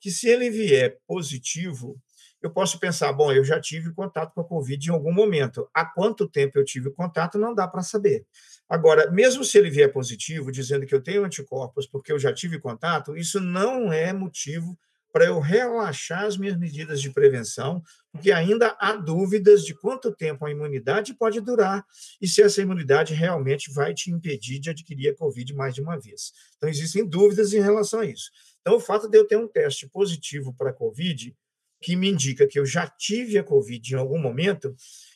que 0.00 0.10
se 0.10 0.28
ele 0.28 0.50
vier 0.50 0.96
positivo, 1.06 2.00
eu 2.42 2.50
posso 2.50 2.78
pensar, 2.78 3.12
bom, 3.12 3.32
eu 3.32 3.44
já 3.44 3.60
tive 3.60 3.92
contato 3.92 4.32
com 4.32 4.40
a 4.40 4.44
Covid 4.44 4.88
em 4.88 4.92
algum 4.92 5.12
momento. 5.12 5.68
Há 5.74 5.84
quanto 5.84 6.28
tempo 6.28 6.58
eu 6.58 6.64
tive 6.64 6.90
contato, 6.90 7.38
não 7.38 7.54
dá 7.54 7.68
para 7.68 7.82
saber. 7.82 8.24
Agora, 8.68 9.10
mesmo 9.10 9.44
se 9.44 9.58
ele 9.58 9.70
vier 9.70 9.92
positivo, 9.92 10.50
dizendo 10.50 10.86
que 10.86 10.94
eu 10.94 11.02
tenho 11.02 11.24
anticorpos 11.24 11.86
porque 11.86 12.12
eu 12.12 12.18
já 12.18 12.32
tive 12.32 12.58
contato, 12.58 13.16
isso 13.16 13.40
não 13.40 13.92
é 13.92 14.12
motivo 14.12 14.78
para 15.12 15.24
eu 15.24 15.40
relaxar 15.40 16.24
as 16.24 16.36
minhas 16.36 16.56
medidas 16.56 17.00
de 17.00 17.10
prevenção, 17.10 17.82
porque 18.12 18.30
ainda 18.30 18.76
há 18.78 18.94
dúvidas 18.94 19.64
de 19.64 19.74
quanto 19.74 20.14
tempo 20.14 20.44
a 20.44 20.50
imunidade 20.50 21.14
pode 21.14 21.40
durar 21.40 21.84
e 22.20 22.28
se 22.28 22.42
essa 22.42 22.62
imunidade 22.62 23.12
realmente 23.14 23.72
vai 23.72 23.92
te 23.92 24.10
impedir 24.10 24.60
de 24.60 24.70
adquirir 24.70 25.10
a 25.10 25.16
Covid 25.16 25.52
mais 25.54 25.74
de 25.74 25.82
uma 25.82 25.98
vez. 25.98 26.32
Então, 26.56 26.68
existem 26.68 27.04
dúvidas 27.04 27.52
em 27.52 27.60
relação 27.60 28.00
a 28.00 28.06
isso. 28.06 28.30
Então, 28.60 28.76
o 28.76 28.80
fato 28.80 29.08
de 29.08 29.18
eu 29.18 29.26
ter 29.26 29.36
um 29.36 29.48
teste 29.48 29.88
positivo 29.88 30.54
para 30.54 30.70
a 30.70 30.72
Covid, 30.72 31.34
que 31.80 31.96
me 31.96 32.10
indica 32.10 32.46
que 32.46 32.58
eu 32.58 32.66
já 32.66 32.86
tive 32.86 33.38
a 33.38 33.44
Covid 33.44 33.94
em 33.94 33.96
algum 33.96 34.18
momento, 34.18 34.74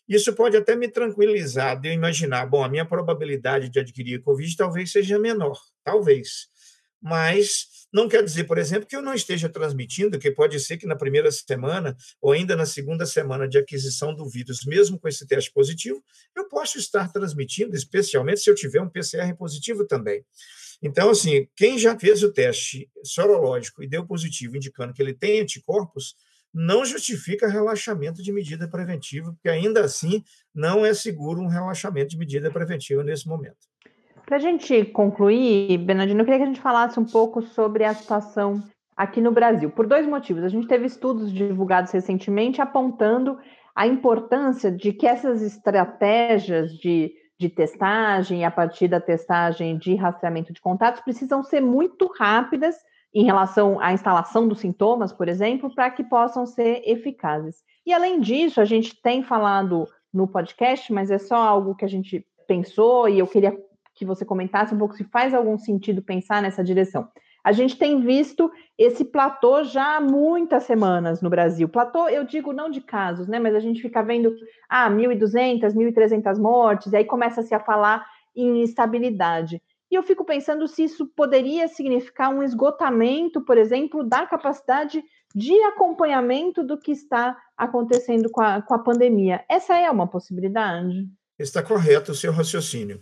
isso 0.08 0.32
pode 0.34 0.56
até 0.56 0.76
me 0.76 0.88
tranquilizar 0.88 1.80
de 1.80 1.88
eu 1.88 1.92
imaginar, 1.92 2.46
bom, 2.46 2.62
a 2.62 2.68
minha 2.68 2.84
probabilidade 2.84 3.68
de 3.68 3.78
adquirir 3.78 4.22
Covid 4.22 4.56
talvez 4.56 4.92
seja 4.92 5.18
menor, 5.18 5.58
talvez. 5.82 6.48
Mas 7.00 7.66
não 7.92 8.08
quer 8.08 8.24
dizer, 8.24 8.44
por 8.44 8.58
exemplo, 8.58 8.88
que 8.88 8.96
eu 8.96 9.02
não 9.02 9.14
esteja 9.14 9.48
transmitindo, 9.48 10.18
que 10.18 10.30
pode 10.30 10.58
ser 10.58 10.76
que 10.76 10.86
na 10.86 10.96
primeira 10.96 11.30
semana 11.30 11.96
ou 12.20 12.32
ainda 12.32 12.56
na 12.56 12.66
segunda 12.66 13.06
semana 13.06 13.46
de 13.46 13.56
aquisição 13.56 14.14
do 14.14 14.28
vírus, 14.28 14.64
mesmo 14.66 14.98
com 14.98 15.06
esse 15.06 15.26
teste 15.26 15.52
positivo, 15.52 16.02
eu 16.34 16.48
posso 16.48 16.78
estar 16.78 17.12
transmitindo, 17.12 17.76
especialmente 17.76 18.40
se 18.40 18.50
eu 18.50 18.54
tiver 18.54 18.80
um 18.80 18.88
PCR 18.88 19.32
positivo 19.36 19.86
também. 19.86 20.24
Então, 20.82 21.10
assim, 21.10 21.46
quem 21.54 21.78
já 21.78 21.98
fez 21.98 22.22
o 22.22 22.32
teste 22.32 22.90
sorológico 23.04 23.82
e 23.82 23.86
deu 23.86 24.04
positivo, 24.06 24.56
indicando 24.56 24.92
que 24.92 25.00
ele 25.00 25.14
tem 25.14 25.40
anticorpos, 25.40 26.16
não 26.54 26.84
justifica 26.84 27.48
relaxamento 27.48 28.22
de 28.22 28.32
medida 28.32 28.68
preventiva, 28.68 29.32
porque 29.32 29.48
ainda 29.48 29.80
assim 29.84 30.22
não 30.54 30.86
é 30.86 30.94
seguro 30.94 31.40
um 31.40 31.48
relaxamento 31.48 32.10
de 32.10 32.18
medida 32.18 32.50
preventiva 32.50 33.02
nesse 33.02 33.26
momento. 33.26 33.56
Para 34.24 34.36
a 34.36 34.40
gente 34.40 34.84
concluir, 34.86 35.76
Bernardino, 35.78 36.20
eu 36.20 36.24
queria 36.24 36.38
que 36.38 36.44
a 36.44 36.48
gente 36.48 36.60
falasse 36.60 36.98
um 36.98 37.04
pouco 37.04 37.42
sobre 37.42 37.84
a 37.84 37.92
situação 37.92 38.62
aqui 38.96 39.20
no 39.20 39.32
Brasil, 39.32 39.68
por 39.70 39.86
dois 39.86 40.06
motivos. 40.06 40.44
A 40.44 40.48
gente 40.48 40.68
teve 40.68 40.86
estudos 40.86 41.32
divulgados 41.32 41.90
recentemente 41.90 42.60
apontando 42.60 43.36
a 43.74 43.86
importância 43.86 44.70
de 44.70 44.92
que 44.92 45.06
essas 45.06 45.42
estratégias 45.42 46.72
de, 46.78 47.12
de 47.38 47.48
testagem, 47.48 48.44
a 48.44 48.50
partir 48.50 48.86
da 48.86 49.00
testagem 49.00 49.76
de 49.76 49.96
rastreamento 49.96 50.52
de 50.52 50.60
contatos, 50.60 51.02
precisam 51.02 51.42
ser 51.42 51.60
muito 51.60 52.06
rápidas 52.16 52.76
em 53.14 53.24
relação 53.24 53.78
à 53.80 53.92
instalação 53.92 54.48
dos 54.48 54.60
sintomas, 54.60 55.12
por 55.12 55.28
exemplo, 55.28 55.72
para 55.72 55.90
que 55.90 56.02
possam 56.02 56.44
ser 56.44 56.82
eficazes. 56.84 57.62
E 57.86 57.92
além 57.92 58.20
disso, 58.20 58.60
a 58.60 58.64
gente 58.64 59.00
tem 59.00 59.22
falado 59.22 59.86
no 60.12 60.26
podcast, 60.26 60.92
mas 60.92 61.10
é 61.10 61.18
só 61.18 61.36
algo 61.36 61.74
que 61.74 61.84
a 61.84 61.88
gente 61.88 62.26
pensou 62.46 63.08
e 63.08 63.18
eu 63.18 63.26
queria 63.26 63.56
que 63.94 64.04
você 64.04 64.24
comentasse 64.24 64.74
um 64.74 64.78
pouco 64.78 64.96
se 64.96 65.04
faz 65.04 65.32
algum 65.32 65.56
sentido 65.56 66.02
pensar 66.02 66.42
nessa 66.42 66.64
direção. 66.64 67.08
A 67.44 67.52
gente 67.52 67.76
tem 67.76 68.00
visto 68.00 68.50
esse 68.76 69.04
platô 69.04 69.62
já 69.64 69.96
há 69.96 70.00
muitas 70.00 70.64
semanas 70.64 71.20
no 71.20 71.28
Brasil. 71.28 71.68
Platô, 71.68 72.08
eu 72.08 72.24
digo 72.24 72.52
não 72.54 72.70
de 72.70 72.80
casos, 72.80 73.28
né? 73.28 73.38
Mas 73.38 73.54
a 73.54 73.60
gente 73.60 73.82
fica 73.82 74.02
vendo, 74.02 74.34
ah, 74.68 74.90
1.200, 74.90 75.74
1.300 75.74 76.38
mortes, 76.40 76.92
e 76.92 76.96
aí 76.96 77.04
começa-se 77.04 77.54
a 77.54 77.60
falar 77.60 78.04
em 78.34 78.62
instabilidade. 78.62 79.60
E 79.94 79.96
eu 79.96 80.02
fico 80.02 80.24
pensando 80.24 80.66
se 80.66 80.82
isso 80.82 81.06
poderia 81.06 81.68
significar 81.68 82.28
um 82.28 82.42
esgotamento, 82.42 83.40
por 83.44 83.56
exemplo, 83.56 84.02
da 84.02 84.26
capacidade 84.26 85.00
de 85.32 85.54
acompanhamento 85.62 86.64
do 86.64 86.76
que 86.76 86.90
está 86.90 87.40
acontecendo 87.56 88.28
com 88.28 88.42
a, 88.42 88.60
com 88.60 88.74
a 88.74 88.78
pandemia. 88.80 89.44
Essa 89.48 89.78
é 89.78 89.88
uma 89.88 90.08
possibilidade? 90.08 91.08
Está 91.38 91.62
correto 91.62 92.10
o 92.10 92.14
seu 92.14 92.32
raciocínio. 92.32 93.00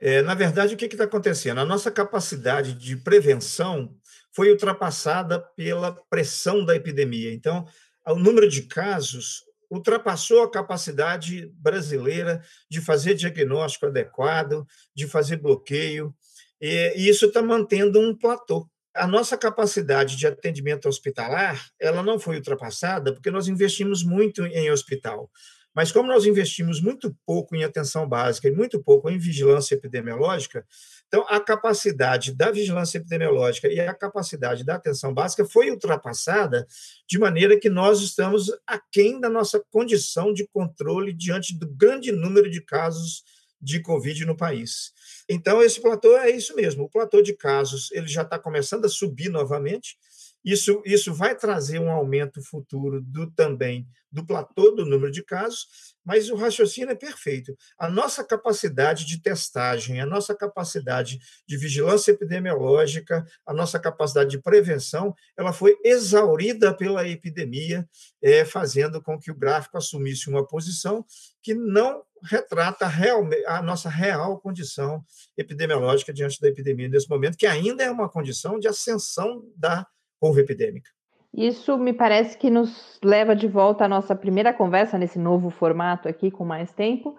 É, 0.00 0.22
na 0.22 0.36
verdade, 0.36 0.74
o 0.74 0.76
que 0.76 0.84
está 0.84 1.02
acontecendo? 1.02 1.58
A 1.58 1.64
nossa 1.64 1.90
capacidade 1.90 2.72
de 2.72 2.96
prevenção 2.96 3.92
foi 4.30 4.52
ultrapassada 4.52 5.40
pela 5.56 5.90
pressão 6.08 6.64
da 6.64 6.76
epidemia. 6.76 7.34
Então, 7.34 7.66
o 8.06 8.14
número 8.14 8.48
de 8.48 8.62
casos 8.62 9.42
ultrapassou 9.68 10.44
a 10.44 10.50
capacidade 10.50 11.52
brasileira 11.56 12.40
de 12.70 12.80
fazer 12.80 13.14
diagnóstico 13.14 13.86
adequado, 13.86 14.64
de 14.94 15.08
fazer 15.08 15.38
bloqueio, 15.38 16.14
e 16.60 17.08
isso 17.08 17.26
está 17.26 17.42
mantendo 17.42 18.00
um 18.00 18.16
platô. 18.16 18.68
A 18.94 19.06
nossa 19.06 19.36
capacidade 19.36 20.16
de 20.16 20.26
atendimento 20.26 20.88
hospitalar 20.88 21.68
ela 21.80 22.02
não 22.02 22.18
foi 22.18 22.36
ultrapassada 22.36 23.12
porque 23.12 23.30
nós 23.30 23.46
investimos 23.46 24.02
muito 24.02 24.44
em 24.46 24.70
hospital. 24.70 25.30
Mas 25.78 25.92
como 25.92 26.08
nós 26.08 26.26
investimos 26.26 26.80
muito 26.80 27.16
pouco 27.24 27.54
em 27.54 27.62
atenção 27.62 28.08
básica 28.08 28.48
e 28.48 28.50
muito 28.50 28.82
pouco 28.82 29.08
em 29.08 29.16
vigilância 29.16 29.76
epidemiológica, 29.76 30.66
então 31.06 31.24
a 31.28 31.38
capacidade 31.38 32.34
da 32.34 32.50
vigilância 32.50 32.98
epidemiológica 32.98 33.68
e 33.68 33.78
a 33.78 33.94
capacidade 33.94 34.64
da 34.64 34.74
atenção 34.74 35.14
básica 35.14 35.44
foi 35.44 35.70
ultrapassada 35.70 36.66
de 37.08 37.16
maneira 37.16 37.58
que 37.60 37.70
nós 37.70 38.00
estamos 38.00 38.50
aquém 38.66 39.20
da 39.20 39.28
nossa 39.28 39.62
condição 39.70 40.32
de 40.32 40.48
controle 40.48 41.12
diante 41.12 41.56
do 41.56 41.68
grande 41.68 42.10
número 42.10 42.50
de 42.50 42.60
casos 42.60 43.22
de 43.60 43.80
Covid 43.80 44.24
no 44.24 44.36
país. 44.36 44.92
Então, 45.28 45.62
esse 45.62 45.80
platô 45.80 46.16
é 46.16 46.30
isso 46.30 46.54
mesmo. 46.54 46.84
O 46.84 46.88
platô 46.88 47.20
de 47.20 47.34
casos 47.34 47.90
ele 47.92 48.08
já 48.08 48.22
está 48.22 48.38
começando 48.38 48.84
a 48.84 48.88
subir 48.88 49.28
novamente. 49.28 49.96
Isso, 50.44 50.82
isso 50.86 51.12
vai 51.12 51.34
trazer 51.34 51.78
um 51.78 51.90
aumento 51.90 52.42
futuro 52.42 53.00
do 53.00 53.30
também 53.30 53.86
do 54.10 54.24
platô 54.24 54.70
do 54.70 54.86
número 54.86 55.10
de 55.10 55.22
casos, 55.22 55.66
mas 56.04 56.30
o 56.30 56.36
raciocínio 56.36 56.90
é 56.90 56.94
perfeito. 56.94 57.54
A 57.78 57.88
nossa 57.88 58.24
capacidade 58.24 59.04
de 59.04 59.20
testagem, 59.20 60.00
a 60.00 60.06
nossa 60.06 60.34
capacidade 60.34 61.18
de 61.46 61.56
vigilância 61.56 62.12
epidemiológica, 62.12 63.26
a 63.46 63.52
nossa 63.52 63.78
capacidade 63.78 64.30
de 64.30 64.40
prevenção, 64.40 65.14
ela 65.36 65.52
foi 65.52 65.76
exaurida 65.84 66.74
pela 66.74 67.06
epidemia, 67.06 67.86
é, 68.22 68.44
fazendo 68.44 69.02
com 69.02 69.18
que 69.18 69.30
o 69.30 69.36
gráfico 69.36 69.76
assumisse 69.76 70.30
uma 70.30 70.46
posição 70.46 71.04
que 71.42 71.54
não 71.54 72.02
retrata 72.22 72.86
a, 72.86 73.58
a 73.58 73.62
nossa 73.62 73.88
real 73.88 74.38
condição 74.40 75.02
epidemiológica 75.36 76.12
diante 76.12 76.40
da 76.40 76.48
epidemia 76.48 76.88
nesse 76.88 77.08
momento, 77.08 77.36
que 77.36 77.46
ainda 77.46 77.82
é 77.82 77.90
uma 77.90 78.08
condição 78.08 78.58
de 78.58 78.68
ascensão 78.68 79.42
da 79.56 79.86
curva 80.20 80.40
epidêmica. 80.40 80.90
Isso 81.32 81.76
me 81.76 81.92
parece 81.92 82.36
que 82.38 82.50
nos 82.50 82.98
leva 83.04 83.36
de 83.36 83.46
volta 83.46 83.84
à 83.84 83.88
nossa 83.88 84.14
primeira 84.14 84.52
conversa 84.52 84.98
nesse 84.98 85.18
novo 85.18 85.50
formato 85.50 86.08
aqui 86.08 86.30
com 86.30 86.44
mais 86.44 86.72
tempo, 86.72 87.16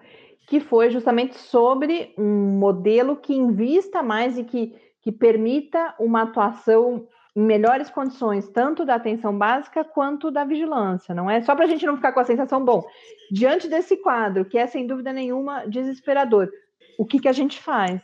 que 0.47 0.59
foi 0.59 0.89
justamente 0.89 1.37
sobre 1.37 2.13
um 2.17 2.57
modelo 2.57 3.15
que 3.15 3.33
invista 3.33 4.01
mais 4.01 4.37
e 4.37 4.43
que, 4.43 4.75
que 5.01 5.11
permita 5.11 5.95
uma 5.99 6.23
atuação 6.23 7.07
em 7.35 7.41
melhores 7.41 7.89
condições, 7.89 8.47
tanto 8.49 8.85
da 8.85 8.95
atenção 8.95 9.37
básica 9.37 9.83
quanto 9.83 10.31
da 10.31 10.43
vigilância, 10.43 11.13
não 11.13 11.29
é? 11.29 11.41
Só 11.41 11.55
para 11.55 11.65
a 11.65 11.67
gente 11.67 11.85
não 11.85 11.95
ficar 11.95 12.11
com 12.11 12.19
a 12.19 12.25
sensação, 12.25 12.63
bom, 12.63 12.85
diante 13.31 13.67
desse 13.67 13.97
quadro, 13.97 14.45
que 14.45 14.57
é 14.57 14.67
sem 14.67 14.87
dúvida 14.87 15.13
nenhuma 15.13 15.65
desesperador, 15.65 16.49
o 16.97 17.05
que, 17.05 17.19
que 17.19 17.27
a 17.27 17.33
gente 17.33 17.59
faz? 17.59 18.01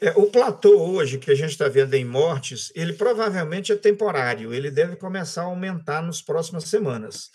É, 0.00 0.10
o 0.10 0.26
platô 0.26 0.78
hoje 0.78 1.18
que 1.18 1.30
a 1.30 1.34
gente 1.34 1.50
está 1.50 1.68
vendo 1.68 1.94
em 1.94 2.04
mortes, 2.04 2.70
ele 2.74 2.92
provavelmente 2.92 3.72
é 3.72 3.76
temporário, 3.76 4.52
ele 4.52 4.70
deve 4.70 4.96
começar 4.96 5.42
a 5.42 5.46
aumentar 5.46 6.02
nas 6.02 6.20
próximas 6.20 6.64
semanas. 6.64 7.30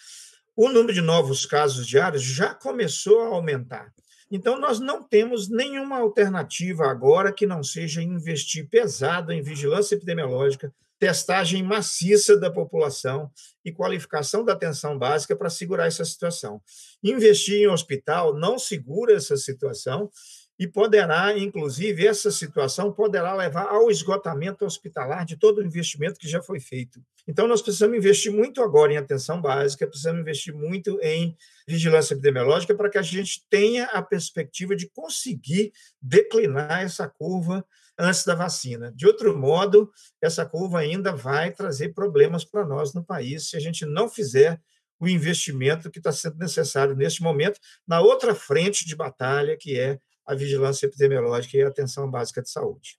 O 0.56 0.68
número 0.68 0.94
de 0.94 1.02
novos 1.02 1.46
casos 1.46 1.88
diários 1.88 2.22
já 2.22 2.54
começou 2.54 3.22
a 3.22 3.28
aumentar. 3.28 3.92
Então, 4.30 4.60
nós 4.60 4.80
não 4.80 5.04
temos 5.04 5.50
nenhuma 5.50 5.98
alternativa 5.98 6.86
agora 6.86 7.34
que 7.34 7.46
não 7.46 7.64
seja 7.64 8.02
investir 8.02 8.70
pesado 8.70 9.34
em 9.34 9.42
vigilância 9.42 9.96
epidemiológica, 9.96 10.74
testagem 11.02 11.64
maciça 11.64 12.38
da 12.38 12.52
população 12.52 13.32
e 13.66 13.72
qualificação 13.72 14.46
da 14.46 14.54
atenção 14.54 15.00
básica 15.00 15.36
para 15.36 15.50
segurar 15.50 15.88
essa 15.88 16.06
situação. 16.06 16.62
Investir 17.04 17.64
em 17.64 17.68
hospital 17.68 18.36
não 18.36 18.60
segura 18.60 19.16
essa 19.16 19.36
situação 19.36 20.12
e 20.60 20.68
poderá, 20.68 21.36
inclusive, 21.36 22.06
essa 22.06 22.30
situação 22.30 22.94
poderá 22.94 23.34
levar 23.34 23.64
ao 23.64 23.90
esgotamento 23.90 24.64
hospitalar 24.64 25.26
de 25.26 25.36
todo 25.36 25.58
o 25.58 25.66
investimento 25.66 26.20
que 26.20 26.30
já 26.30 26.40
foi 26.40 26.60
feito. 26.60 27.02
Então, 27.28 27.48
nós 27.48 27.64
precisamos 27.64 27.98
investir 27.98 28.32
muito 28.32 28.62
agora 28.62 28.94
em 28.94 28.98
atenção 28.98 29.42
básica, 29.42 29.88
precisamos 29.88 30.22
investir 30.22 30.54
muito 30.54 31.00
em 31.02 31.36
vigilância 31.68 32.14
epidemiológica 32.14 32.76
para 32.76 32.92
que 32.92 33.00
a 33.00 33.02
gente 33.02 33.44
tenha 33.50 33.86
a 33.86 34.04
perspectiva 34.04 34.76
de 34.76 34.88
conseguir 34.88 35.72
declinar 36.00 36.84
essa 36.84 37.08
curva 37.10 37.66
antes 37.98 38.26
da 38.26 38.36
vacina. 38.36 38.92
De 38.96 39.06
outro 39.06 39.38
modo, 39.38 39.92
essa 40.22 40.46
curva 40.46 40.80
ainda 40.80 41.12
vai 41.12 41.52
trazer 41.52 41.94
problemas 41.94 42.44
para 42.44 42.66
nós 42.66 42.94
no 42.94 43.04
país 43.04 43.50
se 43.50 43.58
a 43.58 43.60
gente 43.60 43.86
não 43.86 44.10
fizer 44.10 44.60
o 45.00 45.08
investimento 45.08 45.90
que 45.90 45.98
está 45.98 46.12
sendo 46.12 46.38
necessário 46.38 46.96
neste 46.96 47.24
momento 47.24 47.60
na 47.88 48.00
outra 48.00 48.36
frente 48.36 48.86
de 48.86 48.96
batalha, 48.96 49.58
que 49.60 49.80
é 49.80 49.98
a 50.26 50.36
vigilância 50.36 50.86
epidemiológica 50.86 51.58
e 51.58 51.64
a 51.64 51.68
atenção 51.68 52.10
básica 52.10 52.42
de 52.42 52.50
saúde. 52.50 52.98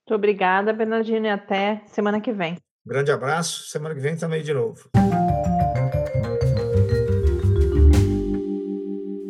Muito 0.00 0.16
obrigada, 0.16 0.72
Bernardino, 0.72 1.26
e 1.26 1.30
até 1.30 1.82
semana 1.86 2.20
que 2.20 2.32
vem. 2.32 2.56
Grande 2.84 3.12
abraço, 3.12 3.68
semana 3.68 3.94
que 3.94 4.00
vem 4.00 4.16
também 4.16 4.42
de 4.42 4.52
novo. 4.52 4.90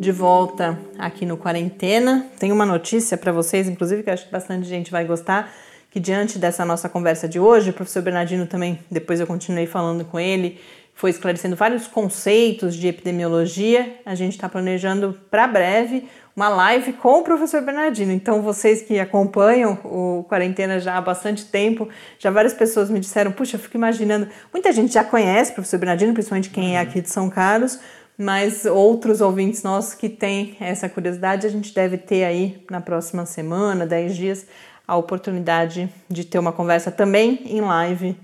De 0.03 0.11
volta 0.11 0.77
aqui 0.99 1.25
no 1.25 1.37
Quarentena. 1.37 2.27
Tem 2.37 2.51
uma 2.51 2.67
notícia 2.67 3.17
para 3.17 3.31
vocês, 3.31 3.69
inclusive, 3.69 4.03
que 4.03 4.11
acho 4.11 4.25
que 4.25 4.33
bastante 4.33 4.67
gente 4.67 4.91
vai 4.91 5.05
gostar, 5.05 5.55
que 5.93 6.01
diante 6.01 6.41
dessa 6.41 6.65
nossa 6.65 6.89
conversa 6.89 7.29
de 7.29 7.39
hoje, 7.39 7.71
o 7.71 7.73
professor 7.73 8.03
Bernardino 8.03 8.45
também, 8.45 8.81
depois 8.91 9.21
eu 9.21 9.29
continuei 9.29 9.65
falando 9.65 10.05
com 10.05 10.19
ele, 10.19 10.61
foi 10.93 11.11
esclarecendo 11.11 11.55
vários 11.55 11.87
conceitos 11.87 12.75
de 12.75 12.89
epidemiologia. 12.89 13.97
A 14.05 14.17
gente 14.17 14.33
está 14.33 14.49
planejando 14.49 15.17
para 15.31 15.47
breve 15.47 16.09
uma 16.35 16.49
live 16.49 16.95
com 16.95 17.21
o 17.21 17.23
professor 17.23 17.63
Bernardino. 17.63 18.11
Então, 18.11 18.43
vocês 18.43 18.83
que 18.83 18.99
acompanham 18.99 19.79
o 19.85 20.25
Quarentena 20.29 20.81
já 20.81 20.97
há 20.97 21.01
bastante 21.01 21.45
tempo, 21.45 21.89
já 22.19 22.29
várias 22.29 22.55
pessoas 22.55 22.91
me 22.91 22.99
disseram: 22.99 23.31
puxa, 23.31 23.55
eu 23.55 23.61
fico 23.61 23.77
imaginando. 23.77 24.27
Muita 24.53 24.73
gente 24.73 24.93
já 24.93 25.05
conhece 25.05 25.53
o 25.53 25.55
professor 25.55 25.79
Bernardino, 25.79 26.13
principalmente 26.13 26.51
quem 26.51 26.77
é 26.77 26.81
aqui 26.81 27.01
de 27.01 27.09
São 27.09 27.31
Carlos, 27.31 27.79
mas 28.17 28.65
outros 28.65 29.21
ouvintes 29.21 29.63
nossos 29.63 29.95
que 29.95 30.09
têm 30.09 30.57
essa 30.61 30.89
curiosidade, 30.89 31.47
a 31.47 31.51
gente 31.51 31.75
deve 31.75 31.97
ter 31.97 32.25
aí 32.25 32.65
na 32.71 32.81
próxima 32.81 33.27
semana, 33.27 33.87
10 33.87 34.17
dias, 34.17 34.47
a 34.87 34.97
oportunidade 34.97 35.89
de 36.09 36.25
ter 36.25 36.39
uma 36.39 36.53
conversa 36.53 36.91
também 36.91 37.41
em 37.47 37.61
live 37.61 38.17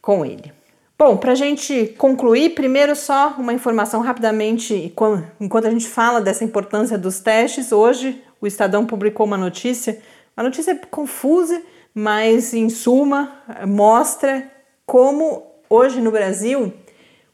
com 0.00 0.24
ele. 0.24 0.52
Bom, 0.98 1.16
para 1.16 1.32
a 1.32 1.34
gente 1.34 1.94
concluir, 1.98 2.54
primeiro 2.54 2.94
só 2.94 3.34
uma 3.38 3.52
informação 3.52 4.00
rapidamente, 4.02 4.94
enquanto 5.40 5.66
a 5.66 5.70
gente 5.70 5.88
fala 5.88 6.20
dessa 6.20 6.44
importância 6.44 6.96
dos 6.96 7.18
testes, 7.18 7.72
hoje 7.72 8.22
o 8.40 8.46
Estadão 8.46 8.86
publicou 8.86 9.26
uma 9.26 9.36
notícia, 9.36 9.98
uma 10.36 10.44
notícia 10.44 10.76
confusa, 10.90 11.60
mas 11.92 12.54
em 12.54 12.68
suma 12.68 13.32
mostra 13.66 14.48
como 14.86 15.44
hoje 15.68 16.00
no 16.00 16.12
Brasil 16.12 16.72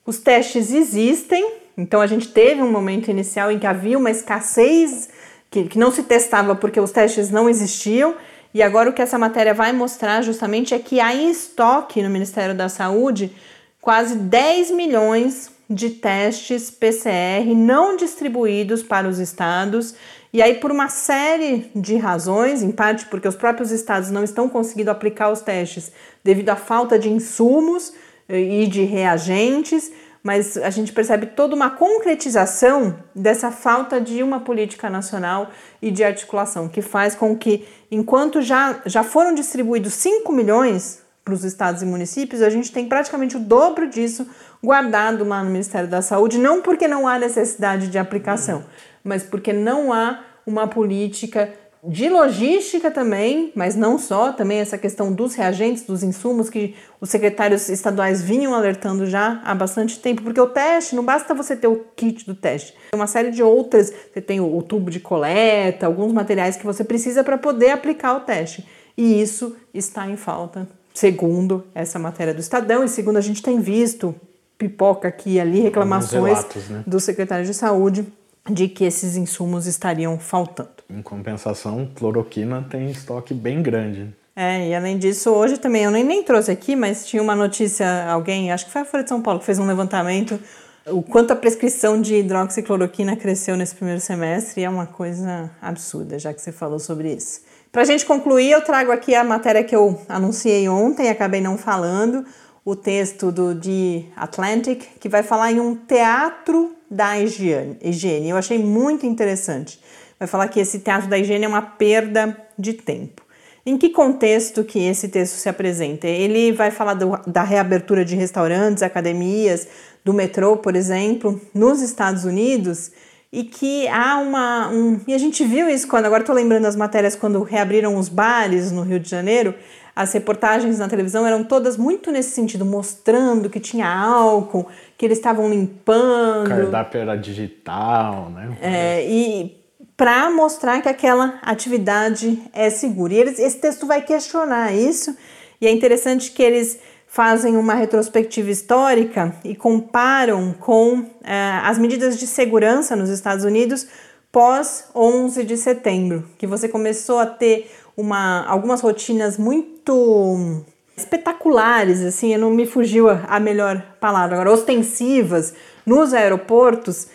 os 0.07 0.19
testes 0.19 0.73
existem, 0.73 1.58
então 1.79 2.01
a 2.01 2.07
gente 2.09 2.29
teve 2.29 2.61
um 2.61 2.71
momento 2.71 3.09
inicial 3.09 3.53
em 3.53 3.59
que 3.59 3.67
havia 3.67 3.97
uma 3.97 4.11
escassez, 4.11 5.09
que, 5.49 5.65
que 5.65 5.79
não 5.79 5.93
se 5.93 6.03
testava 6.03 6.57
porque 6.57 6.81
os 6.81 6.91
testes 6.91 7.31
não 7.31 7.49
existiam, 7.49 8.17
e 8.53 8.61
agora 8.63 8.91
o 8.91 8.93
que 8.93 9.01
essa 9.01 9.17
matéria 9.17 9.55
vai 9.55 9.73
mostrar 9.73 10.23
justamente 10.23 10.75
é 10.75 10.79
que 10.81 10.99
há 10.99 11.15
em 11.15 11.31
estoque 11.31 12.03
no 12.03 12.11
Ministério 12.11 12.55
da 12.55 12.69
Saúde 12.69 13.33
quase 13.81 14.17
10 14.17 14.73
milhões 14.73 15.51
de 15.71 15.91
testes 15.91 16.71
PCR 16.71 17.55
não 17.55 17.97
distribuídos 17.97 18.83
para 18.83 19.07
os 19.07 19.19
estados. 19.19 19.95
E 20.33 20.43
aí, 20.43 20.55
por 20.55 20.71
uma 20.71 20.89
série 20.89 21.71
de 21.75 21.97
razões, 21.97 22.63
em 22.63 22.73
parte 22.73 23.07
porque 23.07 23.29
os 23.29 23.37
próprios 23.37 23.71
estados 23.71 24.11
não 24.11 24.25
estão 24.25 24.49
conseguindo 24.49 24.91
aplicar 24.91 25.31
os 25.31 25.41
testes 25.41 25.93
devido 26.25 26.49
à 26.49 26.57
falta 26.57 26.99
de 26.99 27.11
insumos 27.11 27.93
eh, 28.29 28.63
e 28.63 28.67
de 28.67 28.83
reagentes, 28.83 29.93
mas 30.29 30.59
a 30.59 30.69
gente 30.69 30.93
percebe 30.93 31.25
toda 31.25 31.57
uma 31.57 31.71
concretização 31.71 32.99
dessa 33.15 33.51
falta 33.51 33.99
de 33.99 34.23
uma 34.23 34.41
política 34.41 34.91
nacional 34.91 35.49
e 35.81 35.91
de 35.91 36.05
articulação, 36.05 36.69
que 36.69 36.83
faz 36.83 37.15
com 37.15 37.35
que, 37.35 37.67
enquanto 37.91 38.43
já, 38.43 38.79
já 38.85 39.03
foram 39.03 39.33
distribuídos 39.33 39.95
5 39.95 40.31
milhões 40.31 41.03
para 41.25 41.33
os 41.33 41.45
estados 41.45 41.81
e 41.81 41.87
municípios, 41.87 42.43
a 42.43 42.51
gente 42.51 42.71
tem 42.71 42.87
praticamente 42.87 43.39
o 43.39 43.41
dobro 43.41 43.89
disso 43.89 44.29
guardado 44.63 45.25
lá 45.25 45.43
no 45.43 45.49
Ministério 45.49 45.89
da 45.89 46.03
Saúde, 46.03 46.37
não 46.37 46.61
porque 46.61 46.87
não 46.87 47.09
há 47.09 47.19
necessidade 47.19 47.89
de 47.89 47.97
aplicação, 47.97 48.67
mas 49.03 49.23
porque 49.23 49.55
não 49.55 49.95
há 49.95 50.21
uma 50.47 50.69
política 50.69 51.51
de 51.83 52.09
logística 52.09 52.91
também, 52.91 53.53
mas 53.55 53.77
não 53.77 53.99
só, 53.99 54.33
também 54.33 54.59
essa 54.59 54.77
questão 54.77 55.13
dos 55.13 55.35
reagentes, 55.35 55.85
dos 55.85 56.03
insumos 56.03 56.51
que 56.51 56.75
os 57.01 57.09
secretários 57.09 57.69
estaduais 57.69 58.21
vinham 58.21 58.53
alertando 58.53 59.07
já 59.07 59.41
há 59.45 59.55
bastante 59.55 59.99
tempo, 60.01 60.23
porque 60.23 60.41
o 60.41 60.49
teste 60.49 60.97
não 60.97 61.05
basta 61.05 61.35
você 61.35 61.55
ter 61.55 61.69
o 61.69 61.85
kit 61.95 62.27
do 62.27 62.35
teste, 62.35 62.75
tem 62.91 62.99
uma 62.99 63.07
série 63.07 63.31
de 63.31 63.43
outras, 63.43 63.93
você 64.13 64.21
tem 64.21 64.41
o, 64.41 64.63
tubo 64.63 64.91
de 64.91 64.99
coleta, 64.99 65.87
alguns 65.87 66.13
materiais 66.13 66.57
que 66.57 66.67
você 66.67 66.83
precisa 66.83 67.23
para 67.23 67.39
poder 67.39 67.71
aplicar 67.71 68.17
o 68.17 68.21
teste. 68.21 68.67
E 68.97 69.21
isso 69.23 69.57
está 69.73 70.09
em 70.09 70.17
falta 70.17 70.69
segundo 70.93 71.65
essa 71.73 71.97
matéria 71.97 72.35
do 72.35 72.41
Estadão, 72.41 72.83
e 72.83 72.89
segundo 72.89 73.19
a 73.19 73.21
gente 73.21 73.41
tem 73.41 73.61
visto 73.61 74.13
pipoca 74.59 75.07
aqui 75.07 75.35
e 75.35 75.41
ali 75.41 75.61
reclamações 75.61 76.39
relatos, 76.39 76.69
né? 76.69 76.83
do 76.85 76.99
secretário 76.99 77.47
de 77.47 77.55
Saúde 77.55 78.05
de 78.51 78.67
que 78.67 78.85
esses 78.85 79.17
insumos 79.17 79.67
estariam 79.67 80.19
faltando. 80.19 80.78
Em 80.91 81.03
compensação, 81.03 81.89
cloroquina 81.95 82.67
tem 82.71 82.91
estoque 82.91 83.35
bem 83.35 83.63
grande. 83.63 84.15
É, 84.35 84.69
e 84.69 84.75
além 84.75 84.97
disso, 84.97 85.31
hoje 85.31 85.59
também, 85.59 85.85
eu 85.85 85.91
nem, 85.91 86.03
nem 86.03 86.23
trouxe 86.23 86.51
aqui, 86.51 86.75
mas 86.75 87.07
tinha 87.07 87.23
uma 87.23 87.35
notícia, 87.35 88.07
alguém, 88.11 88.53
acho 88.53 88.67
que 88.67 88.73
foi 88.73 88.83
a 88.83 88.85
Folha 88.85 89.03
de 89.03 89.09
São 89.09 89.21
Paulo, 89.21 89.41
que 89.41 89.47
fez 89.47 89.59
um 89.59 89.67
levantamento, 89.67 90.41
o 90.87 91.03
quanto 91.03 91.33
a 91.33 91.37
prescrição 91.37 92.01
de 92.01 92.15
hidroxicloroquina 92.15 93.17
cresceu 93.17 93.57
nesse 93.57 93.75
primeiro 93.75 94.01
semestre, 94.01 94.63
é 94.63 94.71
uma 94.71 94.87
coisa 94.87 95.51
absurda, 95.61 96.19
já 96.19 96.33
que 96.33 96.41
você 96.41 96.53
falou 96.53 96.79
sobre 96.79 97.13
isso. 97.13 97.43
Para 97.71 97.83
a 97.83 97.85
gente 97.85 98.07
concluir, 98.07 98.51
eu 98.51 98.63
trago 98.63 98.91
aqui 98.91 99.15
a 99.15 99.23
matéria 99.23 99.63
que 99.63 99.77
eu 99.77 100.01
anunciei 100.09 100.69
ontem, 100.69 101.11
acabei 101.11 101.41
não 101.41 101.59
falando, 101.59 102.25
o 102.65 102.75
texto 102.75 103.31
do 103.31 103.55
The 103.55 104.05
Atlantic, 104.17 104.85
que 104.99 105.09
vai 105.09 105.23
falar 105.23 105.53
em 105.53 105.61
um 105.61 105.75
teatro 105.75 106.75
da 106.91 107.19
higiene. 107.19 108.29
Eu 108.31 108.37
achei 108.37 108.59
muito 108.59 109.05
interessante. 109.05 109.81
Vai 110.19 110.27
falar 110.27 110.49
que 110.49 110.61
esse 110.61 110.81
teatro 110.81 111.09
da 111.09 111.19
higiene 111.19 111.45
é 111.45 111.49
uma 111.49 111.63
perda 111.63 112.37
de 112.59 112.73
tempo. 112.73 113.23
Em 113.65 113.77
que 113.77 113.91
contexto 113.91 114.65
que 114.65 114.79
esse 114.79 115.09
texto 115.09 115.35
se 115.35 115.49
apresenta? 115.49 116.07
Ele 116.07 116.53
vai 116.53 116.71
falar 116.71 116.95
do, 116.95 117.19
da 117.27 117.43
reabertura 117.43 118.05
de 118.05 118.17
restaurantes, 118.17 118.83
academias, 118.83 119.69
do 120.05 120.15
metrô, 120.15 120.57
por 120.57 120.75
exemplo, 120.75 121.41
nos 121.53 121.83
Estados 121.83 122.25
Unidos, 122.25 122.91
e 123.31 123.45
que 123.45 123.87
há 123.89 124.19
uma. 124.19 124.71
Um, 124.71 125.01
e 125.07 125.13
a 125.13 125.19
gente 125.19 125.45
viu 125.45 125.69
isso 125.69 125.87
quando, 125.87 126.07
agora 126.07 126.23
estou 126.23 126.35
lembrando 126.35 126.65
as 126.65 126.77
matérias 126.77 127.15
quando 127.15 127.43
reabriram 127.43 127.97
os 127.97 128.09
bares 128.09 128.73
no 128.73 128.83
Rio 128.83 128.99
de 128.99 129.11
Janeiro, 129.11 129.55
as 129.95 130.13
reportagens 130.13 130.79
na 130.79 130.89
televisão 130.89 131.27
eram 131.27 131.45
todas 131.45 131.77
muito 131.77 132.11
nesse 132.11 132.31
sentido, 132.31 132.65
mostrando 132.65 133.51
que 133.51 133.61
tinha 133.61 133.87
álcool, 133.87 134.67
que 134.97 135.05
eles 135.05 135.19
estavam 135.19 135.51
limpando. 135.51 136.47
O 136.47 136.49
cardápio 136.49 137.01
era 137.01 137.17
digital, 137.17 138.31
né? 138.31 138.57
É, 138.63 139.07
e 139.07 139.59
para 139.99 140.31
mostrar 140.31 140.81
que 140.81 140.89
aquela 140.89 141.41
atividade 141.43 142.41
é 142.53 142.71
segura. 142.71 143.13
E 143.13 143.17
eles, 143.19 143.39
esse 143.41 143.59
texto 143.59 143.85
vai 143.85 144.01
questionar 144.01 144.73
isso, 144.73 145.15
e 145.61 145.67
é 145.67 145.73
interessante 145.73 146.31
que 146.31 146.41
eles 146.41 146.79
fazem 147.09 147.57
uma 147.57 147.75
retrospectiva 147.75 148.49
histórica 148.49 149.35
e 149.43 149.57
comparam 149.57 150.53
com 150.53 151.05
é, 151.25 151.61
as 151.65 151.79
medidas 151.79 152.17
de 152.17 152.29
segurança 152.29 152.95
nos 152.95 153.11
Estados 153.11 153.45
Unidos 153.45 153.89
pós 154.31 154.85
11 154.95 155.43
de 155.43 155.57
setembro, 155.57 156.25
que 156.39 156.47
você 156.47 156.69
começou 156.69 157.19
a 157.19 157.27
ter 157.27 157.69
uma, 157.97 158.47
algumas 158.47 158.81
rotinas 158.81 159.37
muito 159.37 160.63
espetaculares, 160.97 162.03
assim, 162.03 162.37
não 162.37 162.51
me 162.51 162.67
fugiu 162.67 163.09
a 163.09 163.41
melhor 163.41 163.83
palavra, 163.99 164.37
agora 164.37 164.53
ostensivas 164.53 165.55
nos 165.85 166.15
aeroportos, 166.15 167.09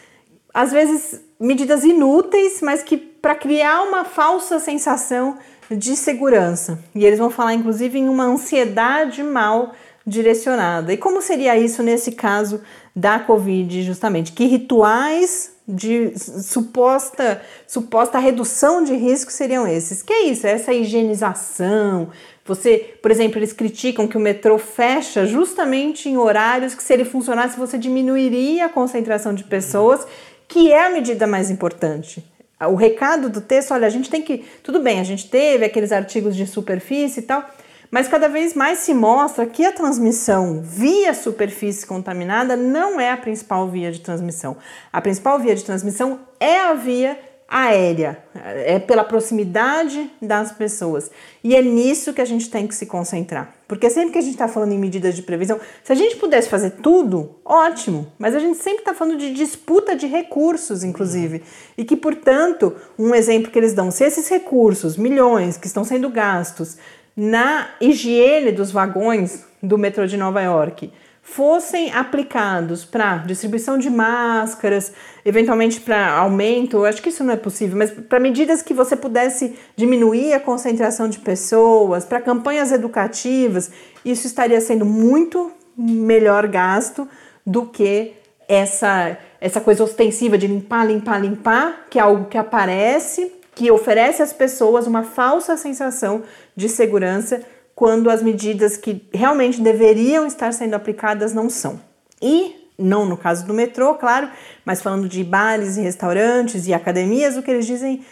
às 0.54 0.72
vezes 0.72 1.22
medidas 1.44 1.84
inúteis, 1.84 2.62
mas 2.62 2.82
que 2.82 2.98
para 2.98 3.36
criar 3.36 3.84
uma 3.84 4.06
falsa 4.06 4.60
sensação 4.60 5.38
de 5.70 5.96
segurança. 5.96 6.80
E 6.96 7.06
eles 7.06 7.20
vão 7.20 7.30
falar 7.30 7.54
inclusive 7.54 8.00
em 8.00 8.08
uma 8.08 8.26
ansiedade 8.26 9.22
mal 9.24 9.74
direcionada. 10.06 10.94
E 10.94 10.98
como 10.98 11.22
seria 11.22 11.58
isso 11.58 11.82
nesse 11.82 12.12
caso 12.12 12.62
da 12.96 13.20
Covid, 13.20 13.84
justamente? 13.84 14.32
Que 14.32 14.46
rituais 14.46 15.54
de 15.66 16.14
suposta, 16.18 17.42
suposta 17.66 18.20
redução 18.20 18.84
de 18.84 18.96
risco 18.96 19.32
seriam 19.32 19.66
esses? 19.66 20.02
Que 20.04 20.14
é 20.14 20.24
isso? 20.26 20.46
Essa 20.46 20.74
higienização. 20.74 22.10
Você, 22.46 22.98
por 23.02 23.10
exemplo, 23.10 23.40
eles 23.40 23.54
criticam 23.54 24.06
que 24.06 24.18
o 24.18 24.20
metrô 24.20 24.58
fecha 24.58 25.26
justamente 25.26 26.10
em 26.10 26.18
horários 26.18 26.76
que, 26.76 26.84
se 26.84 26.92
ele 26.92 27.06
funcionasse, 27.06 27.58
você 27.58 27.78
diminuiria 27.78 28.66
a 28.66 28.70
concentração 28.70 29.34
de 29.34 29.46
pessoas, 29.46 30.06
que 30.48 30.72
é 30.72 30.86
a 30.86 30.90
medida 30.90 31.26
mais 31.28 31.50
importante. 31.50 32.24
O 32.60 32.76
recado 32.76 33.30
do 33.30 33.42
texto, 33.42 33.74
olha, 33.74 33.88
a 33.88 33.90
gente 33.90 34.10
tem 34.10 34.22
que. 34.22 34.46
Tudo 34.64 34.80
bem, 34.80 35.00
a 35.00 35.04
gente 35.04 35.30
teve 35.30 35.66
aqueles 35.66 35.92
artigos 35.92 36.36
de 36.36 36.48
superfície 36.48 37.20
e 37.20 37.24
tal 37.24 37.46
mas 37.94 38.08
cada 38.08 38.28
vez 38.28 38.56
mais 38.56 38.80
se 38.80 38.92
mostra 38.92 39.46
que 39.46 39.64
a 39.64 39.72
transmissão 39.72 40.64
via 40.64 41.14
superfície 41.14 41.86
contaminada 41.86 42.56
não 42.56 43.00
é 43.00 43.12
a 43.12 43.18
principal 43.18 43.68
via 43.68 43.92
de 43.92 44.02
transmissão. 44.02 44.58
A 44.92 45.00
principal 45.00 45.38
via 45.38 45.54
de 45.54 45.64
transmissão 45.64 46.22
é 46.40 46.60
a 46.60 46.74
via 46.74 47.16
aérea, 47.54 48.18
é 48.34 48.80
pela 48.80 49.04
proximidade 49.04 50.10
das 50.20 50.52
pessoas. 50.52 51.12
E 51.44 51.56
é 51.56 51.62
nisso 51.62 52.12
que 52.12 52.20
a 52.20 52.26
gente 52.26 52.50
tem 52.50 52.66
que 52.66 52.74
se 52.74 52.88
concentrar. 52.88 53.54
Porque 53.68 53.92
sempre 53.92 54.14
que 54.14 54.18
a 54.18 54.22
gente 54.22 54.34
está 54.34 54.48
falando 54.48 54.72
em 54.72 54.80
medidas 54.80 55.16
de 55.16 55.22
previsão, 55.22 55.60
se 55.84 55.92
a 55.92 55.96
gente 55.96 56.16
pudesse 56.16 56.50
fazer 56.50 56.72
tudo, 56.82 57.36
ótimo, 57.46 58.12
mas 58.18 58.34
a 58.34 58.40
gente 58.40 58.58
sempre 58.58 58.80
está 58.80 58.96
falando 58.96 59.20
de 59.20 59.32
disputa 59.36 59.96
de 59.96 60.08
recursos, 60.08 60.84
inclusive. 60.84 61.44
E 61.78 61.86
que, 61.86 61.96
portanto, 61.96 62.76
um 62.98 63.14
exemplo 63.14 63.52
que 63.52 63.60
eles 63.60 63.74
dão, 63.74 63.92
se 63.92 64.04
esses 64.04 64.28
recursos, 64.28 64.98
milhões 64.98 65.56
que 65.56 65.68
estão 65.68 65.84
sendo 65.84 66.10
gastos, 66.10 66.78
na 67.16 67.70
higiene 67.80 68.52
dos 68.52 68.72
vagões 68.72 69.46
do 69.62 69.78
metrô 69.78 70.08
de 70.08 70.18
Nova 70.18 70.42
York 70.42 70.92
fossem 71.22 71.92
aplicados 71.94 72.84
para 72.84 73.18
distribuição 73.18 73.78
de 73.78 73.90
máscaras, 73.90 74.92
eventualmente 75.26 75.80
para 75.80 76.14
aumento, 76.18 76.84
acho 76.86 77.02
que 77.02 77.10
isso 77.10 77.24
não 77.24 77.34
é 77.34 77.38
possível, 77.38 77.78
mas 77.78 77.92
para 77.92 78.20
medidas 78.20 78.62
que 78.62 78.74
você 78.74 78.96
pudesse 78.96 79.56
diminuir 79.76 80.34
a 80.34 80.40
concentração 80.40 81.08
de 81.08 81.20
pessoas, 81.20 82.06
para 82.06 82.22
campanhas 82.22 82.72
educativas, 82.72 83.72
isso 84.04 84.28
estaria 84.28 84.60
sendo 84.60 84.86
muito 84.86 85.52
melhor 85.78 86.48
gasto 86.48 87.08
do 87.46 87.66
que 87.66 88.14
essa 88.48 89.18
essa 89.40 89.60
coisa 89.60 89.84
ostensiva 89.84 90.38
de 90.38 90.48
limpar, 90.48 90.88
limpar, 90.88 91.20
limpar, 91.20 91.88
que 91.90 92.00
é 92.00 92.02
algo 92.02 92.30
que 92.30 92.38
aparece 92.38 93.30
que 93.56 93.72
oferece 93.72 94.22
às 94.22 94.34
pessoas 94.34 94.88
uma 94.88 95.04
falsa 95.04 95.56
sensação 95.58 96.24
de 96.56 96.68
segurança 96.68 97.42
quando 97.76 98.10
as 98.10 98.22
medidas 98.22 98.78
que 98.78 99.08
realmente 99.14 99.62
deveriam 99.62 100.26
estar 100.26 100.52
sendo 100.54 100.74
aplicadas 100.74 101.34
não 101.34 101.50
são. 101.50 101.80
E 102.22 102.63
não 102.78 103.06
no 103.06 103.18
caso 103.18 103.46
do 103.46 103.54
metrô, 103.54 103.96
claro, 103.96 104.30
mas 104.66 104.82
falando 104.82 105.08
de 105.08 105.24
bares 105.24 105.78
e 105.78 105.82
restaurantes 105.82 106.68
e 106.68 106.74
academias, 106.74 107.38
o 107.38 107.44
que 107.44 107.52
eles 107.52 107.66
dizem 107.66 108.06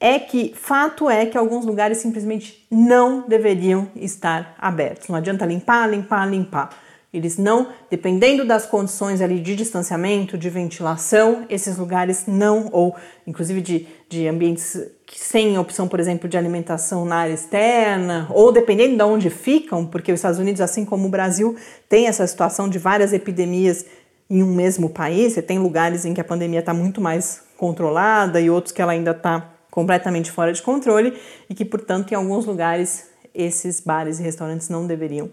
é 0.00 0.18
que 0.18 0.54
fato 0.54 1.10
é 1.10 1.26
que 1.26 1.36
alguns 1.36 1.64
lugares 1.64 1.98
simplesmente 1.98 2.66
não 2.70 3.26
deveriam 3.26 3.90
estar 3.96 4.54
abertos. 4.58 5.08
Não 5.08 5.16
adianta 5.16 5.44
limpar, 5.44 5.88
limpar, 5.90 6.28
limpar. 6.28 6.70
Eles 7.12 7.38
não, 7.38 7.68
dependendo 7.90 8.44
das 8.44 8.66
condições 8.66 9.22
ali 9.22 9.40
de 9.40 9.56
distanciamento, 9.56 10.36
de 10.36 10.50
ventilação, 10.50 11.46
esses 11.48 11.78
lugares 11.78 12.24
não, 12.26 12.68
ou 12.70 12.94
inclusive 13.26 13.62
de, 13.62 13.88
de 14.10 14.28
ambientes 14.28 14.78
sem 15.16 15.56
opção, 15.56 15.88
por 15.88 16.00
exemplo, 16.00 16.28
de 16.28 16.36
alimentação 16.36 17.06
na 17.06 17.16
área 17.16 17.32
externa, 17.32 18.28
ou 18.30 18.52
dependendo 18.52 18.94
de 18.94 19.02
onde 19.02 19.30
ficam, 19.30 19.86
porque 19.86 20.12
os 20.12 20.18
Estados 20.18 20.38
Unidos, 20.38 20.60
assim 20.60 20.84
como 20.84 21.06
o 21.06 21.10
Brasil, 21.10 21.56
tem 21.88 22.08
essa 22.08 22.26
situação 22.26 22.68
de 22.68 22.78
várias 22.78 23.14
epidemias 23.14 23.86
em 24.28 24.42
um 24.42 24.54
mesmo 24.54 24.90
país. 24.90 25.32
Você 25.32 25.40
tem 25.40 25.58
lugares 25.58 26.04
em 26.04 26.12
que 26.12 26.20
a 26.20 26.24
pandemia 26.24 26.60
está 26.60 26.74
muito 26.74 27.00
mais 27.00 27.42
controlada 27.56 28.38
e 28.38 28.50
outros 28.50 28.72
que 28.72 28.82
ela 28.82 28.92
ainda 28.92 29.12
está 29.12 29.50
completamente 29.70 30.30
fora 30.30 30.52
de 30.52 30.60
controle 30.60 31.18
e 31.48 31.54
que, 31.54 31.64
portanto, 31.64 32.12
em 32.12 32.14
alguns 32.14 32.44
lugares 32.44 33.08
esses 33.34 33.80
bares 33.80 34.18
e 34.18 34.22
restaurantes 34.22 34.68
não 34.68 34.86
deveriam 34.86 35.30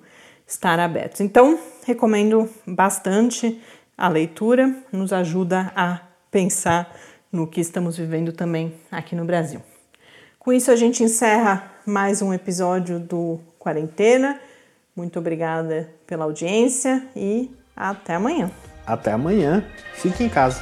estar 0.47 0.79
abertos. 0.79 1.21
Então, 1.21 1.59
recomendo 1.85 2.49
bastante 2.65 3.61
a 3.97 4.07
leitura, 4.07 4.75
nos 4.91 5.13
ajuda 5.13 5.71
a 5.75 6.01
pensar 6.29 6.93
no 7.31 7.47
que 7.47 7.61
estamos 7.61 7.97
vivendo 7.97 8.31
também 8.31 8.73
aqui 8.91 9.15
no 9.15 9.25
Brasil. 9.25 9.61
Com 10.39 10.53
isso, 10.53 10.69
a 10.69 10.75
gente 10.75 11.03
encerra 11.03 11.71
mais 11.85 12.21
um 12.21 12.33
episódio 12.33 12.99
do 12.99 13.39
Quarentena. 13.57 14.39
Muito 14.95 15.17
obrigada 15.19 15.89
pela 16.05 16.25
audiência 16.25 17.07
e 17.15 17.51
até 17.75 18.15
amanhã. 18.15 18.51
Até 18.85 19.11
amanhã. 19.11 19.65
Fique 19.95 20.23
em 20.23 20.29
casa. 20.29 20.61